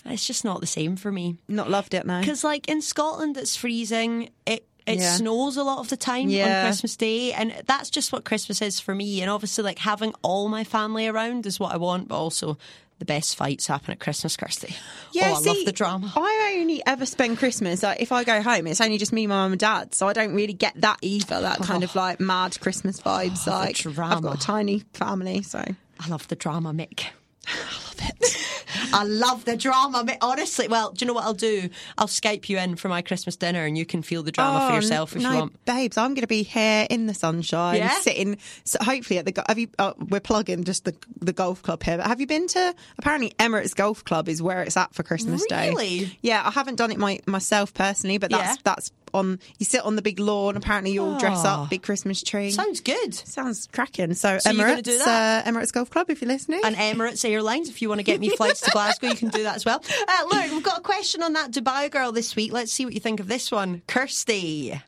[0.09, 1.37] It's just not the same for me.
[1.47, 2.19] Not loved it, now.
[2.19, 4.29] Because, like in Scotland, it's freezing.
[4.45, 5.15] It it Yeah.
[5.17, 6.59] snows a lot of the time Yeah.
[6.61, 9.21] on Christmas Day, and that's just what Christmas is for me.
[9.21, 12.57] And obviously, like having all my family around is what I want, but also
[12.99, 14.75] the best fights happen at Christmas, Kirsty.
[15.11, 16.11] Yeah, oh, I see, love the drama.
[16.15, 19.35] I only ever spend Christmas like if I go home, it's only just me, my
[19.35, 19.93] mum, and dad.
[19.93, 21.41] So I don't really get that either.
[21.41, 21.99] That kind of oh.
[21.99, 23.43] like mad Christmas vibes.
[23.45, 24.21] Oh, like I've drama.
[24.21, 25.59] got a tiny family, so
[25.99, 27.03] I love the drama, Mick.
[27.47, 28.46] I love it.
[28.93, 31.69] I love the drama, Honestly, well, do you know what I'll do?
[31.97, 34.73] I'll Skype you in for my Christmas dinner, and you can feel the drama for
[34.73, 35.65] Oh, yourself if no, you want.
[35.65, 35.97] babes.
[35.97, 37.99] I'm going to be here in the sunshine, Yeah?
[37.99, 38.37] sitting.
[38.63, 39.43] So hopefully at the.
[39.47, 39.67] Have you?
[39.79, 41.97] Oh, we're plugging just the the golf club here.
[41.97, 42.75] But have you been to?
[42.97, 45.69] Apparently, Emirates Golf Club is where it's at for Christmas Day.
[45.69, 46.17] Really?
[46.21, 48.61] Yeah, I haven't done it my, myself personally, but that's Yeah.
[48.63, 49.39] that's on.
[49.57, 50.55] You sit on the big lawn.
[50.57, 51.49] Apparently, you all dress Oh.
[51.49, 52.51] up, big Christmas tree.
[52.51, 53.13] Sounds good.
[53.13, 54.13] Sounds cracking.
[54.13, 54.99] So, So Emirates?
[55.01, 56.61] Uh, Emirates Golf Club, if you're listening.
[56.63, 57.69] and Emirates Airlines.
[57.69, 59.83] If you want to get me flights to Glasgow, you can do that as well.
[60.09, 62.51] Uh, look, we've got a question on that Dubai girl this week.
[62.53, 63.81] Let's see what you think of this one.
[63.87, 64.79] Kirsty.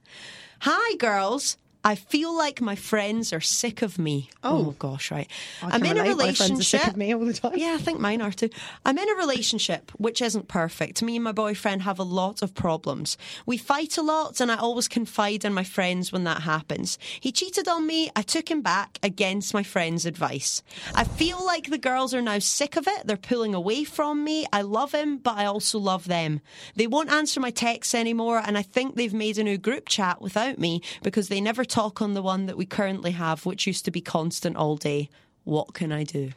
[0.61, 1.57] Hi, girls.
[1.89, 4.29] I feel like my friends are sick of me.
[4.43, 5.27] Oh, oh gosh, right.
[5.63, 6.85] Oh, I I'm can in a relate, my are relationship.
[6.87, 7.53] of me all the time.
[7.55, 8.51] Yeah, I think mine are too.
[8.85, 11.01] I'm in a relationship which isn't perfect.
[11.01, 13.17] Me and my boyfriend have a lot of problems.
[13.47, 16.99] We fight a lot, and I always confide in my friends when that happens.
[17.19, 18.11] He cheated on me.
[18.15, 20.61] I took him back against my friend's advice.
[20.93, 23.07] I feel like the girls are now sick of it.
[23.07, 24.45] They're pulling away from me.
[24.53, 26.41] I love him, but I also love them.
[26.75, 30.21] They won't answer my texts anymore, and I think they've made a new group chat
[30.21, 33.85] without me because they never talk on the one that we currently have, which used
[33.85, 35.09] to be constant all day.
[35.43, 36.31] What can I do?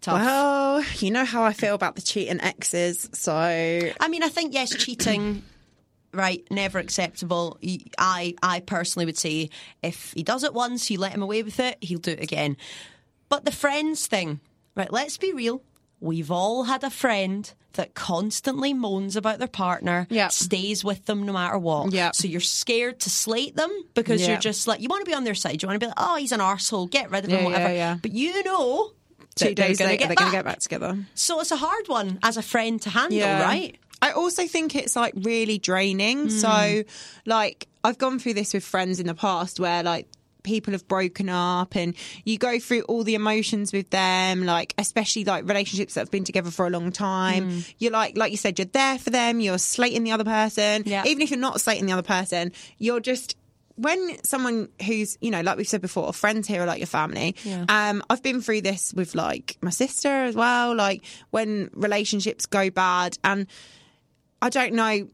[0.00, 0.20] Tough.
[0.20, 4.52] Well, you know how I feel about the cheating exes, so I mean, I think
[4.52, 5.42] yes, cheating,
[6.12, 7.58] right, never acceptable.
[7.98, 9.50] I, I personally would say
[9.82, 12.56] if he does it once, you let him away with it, he'll do it again.
[13.28, 14.40] But the friends thing,
[14.74, 14.92] right?
[14.92, 15.62] Let's be real.
[16.04, 20.28] We've all had a friend that constantly moans about their partner, Yeah.
[20.28, 21.92] stays with them no matter what.
[21.92, 22.10] Yeah.
[22.12, 24.28] So you're scared to slate them because Yeah.
[24.32, 25.62] you're just like, you want to be on their side.
[25.62, 27.72] You want to be like, oh, he's an arsehole, get rid of him, yeah, whatever.
[27.74, 27.96] yeah.
[28.00, 28.92] But you know,
[29.34, 30.98] two days later get they're going to get back together.
[31.14, 33.42] So it's a hard one as a friend to handle, yeah.
[33.42, 33.76] right?
[34.02, 36.24] I also think it's like really draining.
[36.24, 36.28] Hmm.
[36.28, 36.82] So,
[37.24, 40.06] like, I've gone through this with friends in the past where, like,
[40.44, 45.24] people have broken up and you go through all the emotions with them like especially
[45.24, 47.58] like relationships that have been together for a long time Hmm.
[47.78, 51.02] you're like like you said you're there for them you're slating the other person Yeah.
[51.06, 53.36] even if you're not slating the other person you're just
[53.76, 57.34] when someone who's you know like we've said before friends here are like your family
[57.42, 57.64] Yeah.
[57.68, 62.70] um i've been through this with like my sister as well like when relationships go
[62.70, 63.48] bad and
[64.40, 65.08] i don't know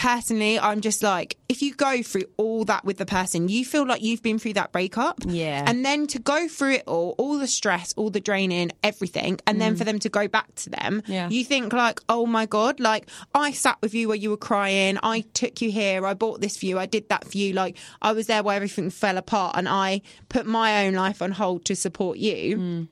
[0.00, 3.86] personally i'm just like if you go through all that with the person you feel
[3.86, 5.62] like you've been through that breakup Yeah.
[5.66, 9.60] and then to go through it all all the stress all the draining everything and
[9.60, 11.08] then for them to go back to them Mm.
[11.08, 11.28] Yeah.
[11.28, 14.98] you think like oh my god like i sat with you where you were crying
[15.02, 17.76] i took you here i bought this for you i did that for you like
[18.00, 21.64] i was there where everything fell apart and i put my own life on hold
[21.66, 22.88] to support you Mm.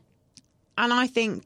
[0.77, 1.43] and i think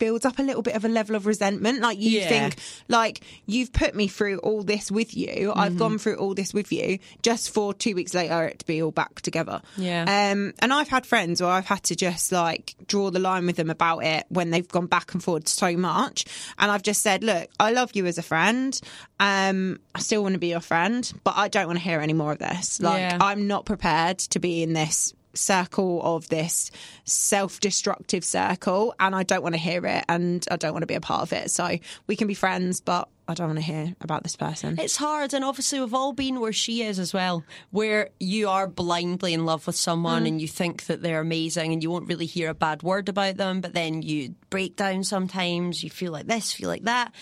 [0.00, 2.28] builds up a little bit of a level of resentment like you Yeah.
[2.28, 2.56] think
[2.88, 5.60] like you've put me through all this with you Mm-hmm.
[5.60, 8.82] i've gone through all this with you just for two weeks later it to be
[8.82, 10.02] all back together Yeah.
[10.32, 13.54] um and i've had friends where i've had to just like draw the line with
[13.56, 16.24] them about it when they've gone back and forward so much
[16.58, 18.80] and i've just said look i love you as a friend
[19.20, 22.14] um i still want to be your friend but i don't want to hear any
[22.14, 23.18] more of this like Yeah.
[23.20, 26.70] i'm not prepared to be in this circle of this
[27.04, 30.94] self-destructive circle and I don't want to hear it and I don't want to be
[30.94, 33.94] a part of it so we can be friends but I don't want to hear
[34.00, 37.44] about this person It's hard, and obviously we've all been where she is as well,
[37.70, 40.28] where you are blindly in love with someone mm.
[40.28, 43.36] and you think that they're amazing, and you won't really hear a bad word about
[43.36, 45.84] them, but then you break down sometimes.
[45.84, 47.12] You feel like this, feel like that,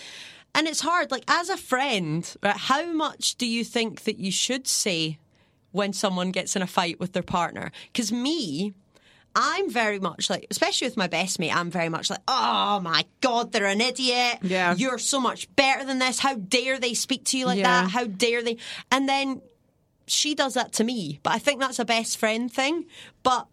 [0.55, 1.11] and it's hard.
[1.11, 5.19] Like as a friend, right, how much do you think that you should say
[5.71, 7.71] when someone gets in a fight with their partner?
[7.91, 8.73] Because me.
[9.35, 13.05] I'm very much like, especially with my best mate, I'm very much like, oh my
[13.21, 14.39] God, they're an idiot.
[14.41, 14.73] Yeah.
[14.75, 16.17] You're so much better than this.
[16.19, 17.83] How dare they speak to you like Yeah.
[17.83, 17.91] that?
[17.91, 18.57] How dare they?
[18.91, 19.41] And then
[20.07, 21.19] she does that to me.
[21.21, 22.85] But I think that's a best friend thing.
[23.21, 23.45] But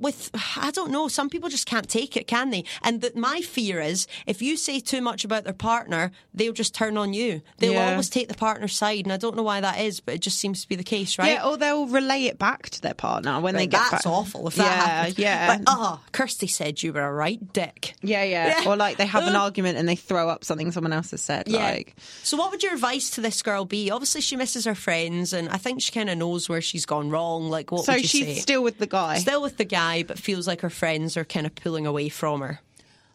[0.00, 2.64] with, I don't know, some people just can't take it, can they?
[2.82, 6.74] And that my fear is if you say too much about their partner, they'll just
[6.74, 7.42] turn on you.
[7.58, 7.90] They'll Yeah.
[7.92, 9.04] always take the partner's side.
[9.04, 11.18] And I don't know why that is, but it just seems to be the case,
[11.18, 11.32] right?
[11.32, 14.12] yeah or they'll relay it back to their partner when they Right, get that's back.
[14.12, 15.18] awful if that yeah happens.
[15.18, 17.94] yeah Like, oh, ah, Kirsty said you were a right dick.
[18.02, 18.70] yeah yeah Yeah.
[18.70, 21.48] or like they have an argument and they throw up something someone else has said
[21.48, 23.90] like So, what would your advice to this girl be?
[23.90, 27.10] Obviously, she misses her friends, and I think she kind of knows where she's gone
[27.10, 27.50] wrong.
[27.50, 28.34] Like, what so would you she's say?
[28.36, 31.46] still with the guy Still with the guy, but feels like her friends are kind
[31.46, 32.60] of pulling away from her.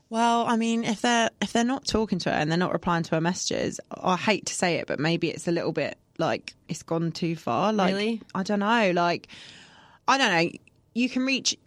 [0.10, 3.04] Well, I mean, if they're if they're not talking to her and they're not replying
[3.04, 6.54] to her messages, I hate to say it, but maybe it's a little bit like
[6.70, 7.74] it's gone too far.
[7.74, 8.22] Like Really?
[8.36, 8.92] I don't know.
[8.94, 9.28] Like
[10.08, 10.52] I don't know.
[10.94, 11.58] You can reach.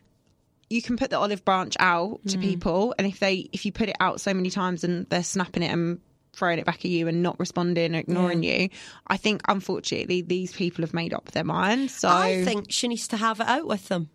[0.70, 2.32] You can put the olive branch out Mm.
[2.32, 5.22] to people, and if they if you put it out so many times and they're
[5.24, 6.00] snapping it and
[6.34, 8.68] throwing it back at you and not responding or ignoring you,
[9.08, 11.94] I think unfortunately these people have made up their minds.
[11.94, 14.08] So I think she needs to have it out with them.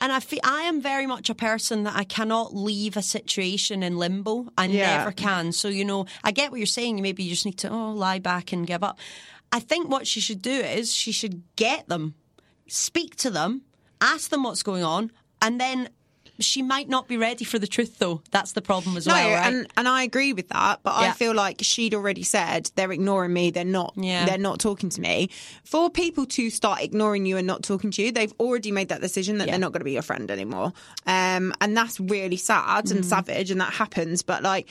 [0.00, 3.82] And I feel I am very much a person that I cannot leave a situation
[3.82, 4.48] in limbo.
[4.58, 4.98] I Yeah.
[4.98, 5.52] never can.
[5.52, 7.00] So you know, I get what you're saying.
[7.02, 8.98] Maybe you just need to oh lie back and give up.
[9.52, 12.14] I think what she should do is she should get them,
[12.68, 13.62] speak to them,
[14.00, 15.10] ask them what's going on,
[15.42, 15.88] and then
[16.40, 17.98] she might not be ready for the truth.
[17.98, 19.46] Though that's the problem as No, well, right?
[19.52, 23.32] and and I agree with that, but I feel like she'd already said they're ignoring
[23.32, 23.50] me.
[23.50, 23.94] They're not.
[23.96, 24.24] Yeah.
[24.26, 25.30] They're not talking to me.
[25.64, 29.00] For people to start ignoring you and not talking to you, they've already made that
[29.00, 29.52] decision that Yeah.
[29.52, 30.72] they're not going to be your friend anymore.
[31.06, 32.90] Um, and that's really sad Mm.
[32.92, 34.22] and savage, and that happens.
[34.22, 34.68] But like,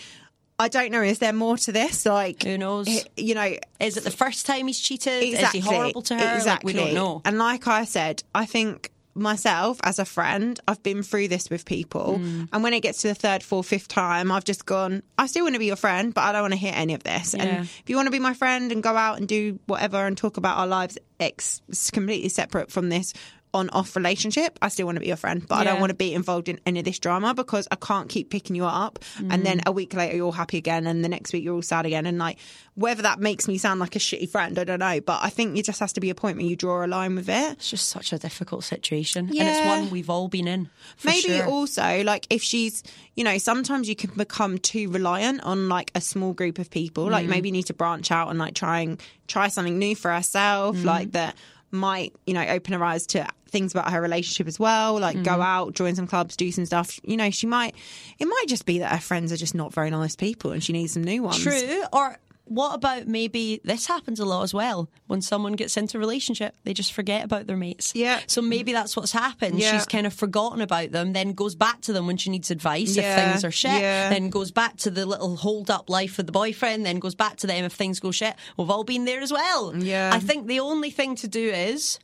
[0.59, 1.01] I don't know.
[1.01, 2.05] Is there more to this?
[2.05, 2.87] Like, Who knows?
[2.87, 5.23] eh, You know, Is it the first time he's cheated?
[5.23, 5.59] exactly.
[5.59, 6.23] Is he horrible to her?
[6.23, 6.73] Like, Exactly.
[6.73, 7.21] we don't know.
[7.25, 11.65] And like I said, I think myself as a friend, I've been through this with
[11.65, 12.19] people.
[12.19, 12.49] Mm.
[12.51, 15.43] And when it gets to the third, fourth, fifth time, I've just gone, I still
[15.43, 17.33] want to be your friend, but I don't want to hear any of this.
[17.33, 17.43] Yeah.
[17.43, 20.17] And if you want to be my friend and go out and do whatever and
[20.17, 23.13] talk about our lives, ex- it's completely separate from this
[23.53, 25.95] on off relationship, I still want to be your friend, but I don't want to
[25.95, 29.31] be involved in any of this drama because I can't keep picking you up and
[29.31, 29.43] Mm.
[29.43, 31.85] then a week later you're all happy again and the next week you're all sad
[31.85, 32.05] again.
[32.05, 32.37] And like
[32.75, 35.01] whether that makes me sound like a shitty friend, I don't know.
[35.01, 37.15] But I think it just has to be a point where you draw a line
[37.15, 37.51] with it.
[37.53, 40.69] It's just such a difficult situation, and it's one we've all been in.
[41.03, 41.45] Maybe sure.
[41.45, 42.83] also like if she's
[43.15, 47.07] you know sometimes you can become too reliant on like a small group of people
[47.07, 47.11] Mm.
[47.11, 50.09] like maybe you need to branch out and like try and try something new for
[50.11, 50.85] herself Mm.
[50.85, 51.35] like that
[51.71, 55.23] might you know open her eyes to things about her relationship as well like Mm.
[55.23, 57.75] go out join some clubs do some stuff you know she might
[58.19, 60.71] it might just be that her friends are just not very nice people and she
[60.73, 61.83] needs some new ones True.
[61.91, 65.99] Or what about maybe this happens a lot as well when someone gets into a
[65.99, 67.93] relationship, they just forget about their mates.
[67.95, 68.19] Yeah.
[68.27, 69.59] So maybe that's what's happened.
[69.59, 69.71] Yeah.
[69.71, 72.97] She's kind of forgotten about them, then goes back to them when she needs advice
[72.97, 73.15] Yeah.
[73.15, 74.09] if things are shit, Yeah.
[74.09, 77.37] then goes back to the little hold up life with the boyfriend, then goes back
[77.37, 78.35] to them if things go shit.
[78.57, 79.73] We've all been there as well.
[79.77, 80.09] Yeah.
[80.13, 81.99] I think the only thing to do is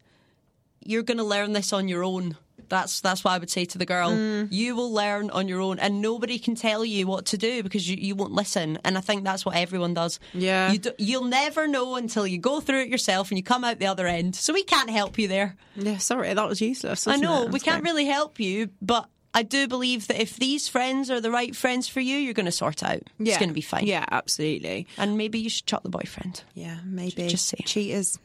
[0.86, 2.38] you're going to learn this on your own.
[2.70, 4.12] That's that's what I would say to the girl.
[4.12, 4.48] Mm.
[4.52, 7.90] You will learn on your own, and nobody can tell you what to do because
[7.90, 8.80] you, you won't listen.
[8.84, 10.20] And I think that's what everyone does.
[10.34, 10.72] Yeah.
[10.72, 13.80] you do, you'll never know until you go through it yourself and you come out
[13.80, 14.36] the other end.
[14.36, 15.56] So we can't help you there.
[15.76, 17.08] Yeah, sorry, that was useless.
[17.08, 21.12] I know we can't really help you, but I do believe that if these friends
[21.12, 23.04] are the right friends for you, you're going to sort out.
[23.20, 23.34] Yeah.
[23.34, 23.86] It's going to be fine.
[23.86, 24.88] Yeah, absolutely.
[24.98, 26.44] and maybe you should chuck the boyfriend.
[26.54, 27.28] Yeah, maybe.
[27.28, 27.60] Just say.
[27.66, 28.20] Cheaters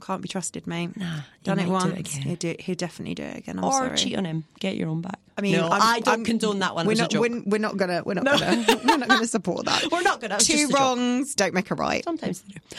[0.00, 0.96] can't be trusted, mate.
[0.96, 2.16] Nah, done it might do once.
[2.16, 3.58] it he'll, do, he'll definitely do it again.
[3.58, 3.96] I'm or sorry.
[3.96, 5.18] cheat on him, get your own back.
[5.36, 6.86] I mean, no, I'm- I don't I'm- condone that one.
[6.86, 7.14] We're not.
[7.14, 8.02] We're, we're not gonna.
[8.04, 8.64] We're not gonna.
[8.84, 9.88] we're not gonna support that.
[9.92, 10.78] We're not gonna, Two just joke.
[10.80, 12.02] wrongs don't make a right.
[12.04, 12.76] Sometimes they do.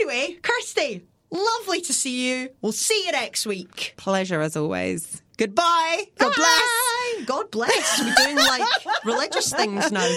[0.00, 2.50] Anyway, Kirsty, lovely to see you.
[2.60, 3.94] We'll see you next week.
[3.96, 5.22] Pleasure as always.
[5.36, 6.04] Goodbye.
[6.18, 7.24] God bless.
[7.26, 8.00] God bless.
[8.00, 8.62] We're doing like
[9.04, 10.08] religious things now.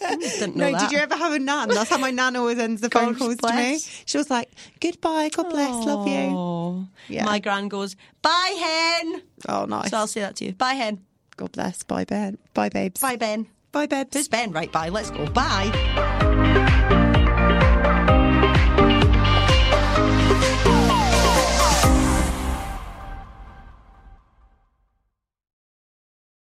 [0.00, 0.80] Didn't know No, that.
[0.80, 1.68] did you ever have a nan?
[1.70, 3.78] That's how my nan always ends the phone God calls to me.
[4.04, 4.50] She was like,
[4.80, 7.24] "Goodbye, God bless, love you." Yeah.
[7.24, 9.22] My gran goes, bye, hen.
[9.48, 9.90] Oh, nice.
[9.90, 10.52] So I'll say that to you.
[10.52, 11.04] Bye, hen.
[11.36, 11.82] God bless.
[11.82, 12.36] Bye, Ben.
[12.52, 13.00] Bye, babes.
[13.00, 13.46] Bye, Ben.
[13.72, 14.14] Bye, babes.
[14.14, 14.52] Who's Ben?
[14.52, 14.88] Right, bye.
[14.90, 15.24] Let's go.
[15.30, 16.74] Bye.